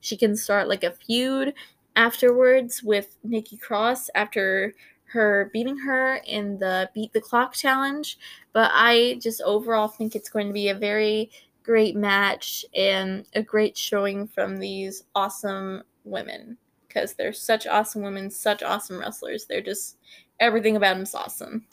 she 0.00 0.16
can 0.16 0.36
start 0.36 0.68
like 0.68 0.84
a 0.84 0.92
feud 0.92 1.54
afterwards 1.96 2.82
with 2.82 3.16
Nikki 3.22 3.56
Cross 3.56 4.10
after 4.14 4.74
her 5.12 5.50
beating 5.52 5.76
her 5.78 6.20
in 6.26 6.58
the 6.58 6.90
Beat 6.94 7.12
the 7.12 7.20
Clock 7.20 7.52
challenge. 7.52 8.18
But 8.52 8.70
I 8.72 9.18
just 9.20 9.42
overall 9.42 9.88
think 9.88 10.14
it's 10.14 10.30
going 10.30 10.46
to 10.46 10.52
be 10.52 10.68
a 10.68 10.74
very 10.74 11.30
great 11.62 11.96
match 11.96 12.64
and 12.74 13.26
a 13.34 13.42
great 13.42 13.76
showing 13.76 14.26
from 14.26 14.58
these 14.58 15.04
awesome 15.14 15.82
women 16.04 16.56
because 16.88 17.14
they're 17.14 17.32
such 17.32 17.66
awesome 17.66 18.02
women, 18.02 18.30
such 18.30 18.62
awesome 18.62 18.98
wrestlers. 18.98 19.46
They're 19.46 19.60
just 19.60 19.96
everything 20.40 20.76
about 20.76 20.94
them 20.94 21.02
is 21.02 21.14
awesome. 21.14 21.64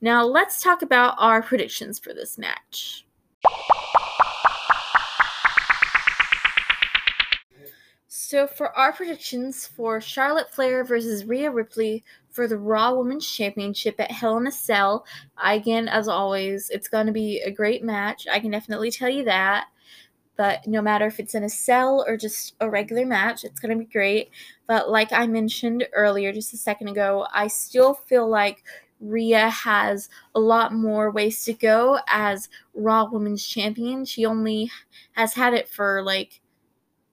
Now, 0.00 0.24
let's 0.24 0.62
talk 0.62 0.82
about 0.82 1.14
our 1.18 1.42
predictions 1.42 1.98
for 1.98 2.12
this 2.12 2.38
match. 2.38 3.06
So, 8.08 8.46
for 8.46 8.76
our 8.76 8.92
predictions 8.92 9.66
for 9.66 10.00
Charlotte 10.00 10.50
Flair 10.50 10.82
versus 10.84 11.24
Rhea 11.24 11.50
Ripley 11.50 12.02
for 12.36 12.46
the 12.46 12.58
Raw 12.58 12.92
Women's 12.92 13.26
Championship 13.26 13.98
at 13.98 14.10
Hell 14.10 14.36
in 14.36 14.46
a 14.46 14.52
Cell. 14.52 15.06
Again, 15.42 15.88
as 15.88 16.06
always, 16.06 16.68
it's 16.68 16.86
going 16.86 17.06
to 17.06 17.12
be 17.12 17.40
a 17.40 17.50
great 17.50 17.82
match. 17.82 18.26
I 18.30 18.40
can 18.40 18.50
definitely 18.50 18.90
tell 18.90 19.08
you 19.08 19.24
that. 19.24 19.68
But 20.36 20.66
no 20.66 20.82
matter 20.82 21.06
if 21.06 21.18
it's 21.18 21.34
in 21.34 21.44
a 21.44 21.48
cell 21.48 22.04
or 22.06 22.18
just 22.18 22.54
a 22.60 22.68
regular 22.68 23.06
match, 23.06 23.42
it's 23.42 23.58
going 23.58 23.76
to 23.76 23.82
be 23.82 23.90
great. 23.90 24.28
But 24.66 24.90
like 24.90 25.14
I 25.14 25.26
mentioned 25.26 25.88
earlier, 25.94 26.30
just 26.30 26.52
a 26.52 26.58
second 26.58 26.88
ago, 26.88 27.26
I 27.32 27.46
still 27.46 27.94
feel 27.94 28.28
like 28.28 28.62
Rhea 29.00 29.48
has 29.48 30.10
a 30.34 30.40
lot 30.40 30.74
more 30.74 31.10
ways 31.10 31.42
to 31.44 31.54
go 31.54 32.00
as 32.06 32.50
Raw 32.74 33.08
Women's 33.10 33.46
Champion. 33.46 34.04
She 34.04 34.26
only 34.26 34.70
has 35.12 35.32
had 35.32 35.54
it 35.54 35.70
for 35.70 36.02
like 36.02 36.42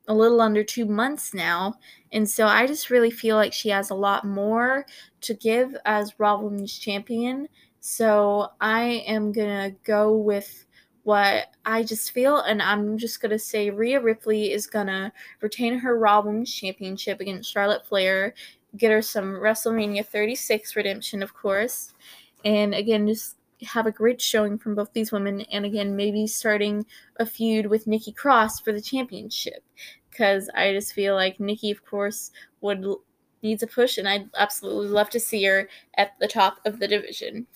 a 0.08 0.13
little 0.13 0.42
under 0.42 0.63
two 0.63 0.86
months 0.86 1.34
now. 1.34 1.76
And 2.12 2.30
so 2.30 2.46
I 2.46 2.68
just 2.68 2.89
really 2.89 3.12
feel 3.12 3.36
like 3.36 3.54
she 3.54 3.70
has 3.70 3.89
a 3.89 3.96
lot 3.96 4.26
more 4.26 4.86
to 5.22 5.34
give 5.34 5.76
as 5.86 6.20
Raw 6.20 6.39
Women's 6.39 6.78
Champion. 6.78 7.48
So 7.80 8.50
I 8.62 9.04
am 9.08 9.32
going 9.32 9.72
to 9.72 9.78
go 9.84 10.16
with 10.16 10.66
what 11.04 11.48
I 11.66 11.84
just 11.84 12.12
feel, 12.12 12.38
and 12.38 12.62
I'm 12.62 12.98
just 12.98 13.22
going 13.22 13.32
to 13.32 13.39
say 13.39 13.70
Rhea 13.70 14.00
Ripley 14.00 14.54
is 14.54 14.68
going 14.68 14.88
to 14.88 15.12
retain 15.42 15.78
her 15.80 15.98
Raw 15.98 16.22
Women's 16.22 16.54
Championship 16.54 17.20
against 17.20 17.52
Charlotte 17.52 17.86
Flair, 17.86 18.34
get 18.78 18.92
her 18.92 19.02
some 19.02 19.34
WrestleMania 19.34 20.06
36 20.06 20.78
redemption, 20.78 21.22
of 21.22 21.34
course. 21.34 21.94
And 22.46 22.74
again, 22.74 23.06
just 23.06 23.36
have 23.63 23.86
a 23.86 23.92
great 23.92 24.22
showing 24.22 24.58
from 24.58 24.76
both 24.76 24.94
these 24.94 25.12
women, 25.12 25.42
and 25.52 25.66
again, 25.66 25.96
maybe 25.96 26.25
starting 26.25 26.86
a 27.17 27.25
feud 27.25 27.65
with 27.65 27.88
Nikki 27.88 28.12
Cross 28.12 28.62
for 28.62 28.71
the 28.71 28.82
championship. 28.82 29.63
Because 30.14 30.50
I 30.56 30.72
just 30.72 30.94
feel 30.94 31.16
like 31.16 31.40
Nikki, 31.40 31.72
of 31.72 31.84
course, 31.86 32.32
would 32.62 32.86
needs 33.42 33.64
a 33.64 33.68
push, 33.68 33.98
and 33.98 34.08
I'd 34.08 34.30
absolutely 34.38 34.88
love 34.88 35.10
to 35.10 35.20
see 35.20 35.44
her 35.44 35.68
at 35.98 36.12
the 36.20 36.28
top 36.28 36.60
of 36.66 36.80
the 36.80 36.88
division. 36.88 37.48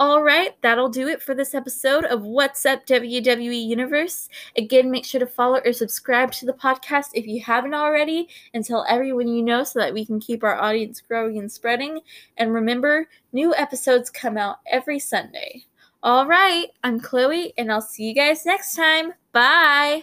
All 0.00 0.22
right, 0.22 0.60
that'll 0.62 0.88
do 0.88 1.06
it 1.06 1.22
for 1.22 1.34
this 1.34 1.54
episode 1.54 2.04
of 2.04 2.22
What's 2.22 2.66
Up 2.66 2.86
WWE 2.86 3.68
Universe. 3.68 4.28
Again, 4.56 4.90
make 4.90 5.04
sure 5.04 5.20
to 5.20 5.26
follow 5.26 5.60
or 5.64 5.72
subscribe 5.72 6.32
to 6.32 6.46
the 6.46 6.54
podcast 6.54 7.10
if 7.14 7.26
you 7.26 7.40
haven't 7.40 7.74
already, 7.74 8.28
and 8.52 8.64
tell 8.64 8.84
everyone 8.88 9.28
you 9.28 9.42
know 9.42 9.62
so 9.62 9.78
that 9.78 9.94
we 9.94 10.04
can 10.04 10.18
keep 10.18 10.42
our 10.42 10.60
audience 10.60 11.00
growing 11.00 11.38
and 11.38 11.52
spreading. 11.52 12.00
And 12.36 12.52
remember, 12.52 13.06
new 13.32 13.54
episodes 13.54 14.10
come 14.10 14.36
out 14.36 14.56
every 14.66 14.98
Sunday. 14.98 15.66
All 16.02 16.26
right, 16.26 16.66
I'm 16.82 16.98
Chloe, 16.98 17.52
and 17.56 17.70
I'll 17.70 17.80
see 17.80 18.04
you 18.04 18.14
guys 18.14 18.44
next 18.44 18.74
time. 18.74 19.12
Bye. 19.30 20.02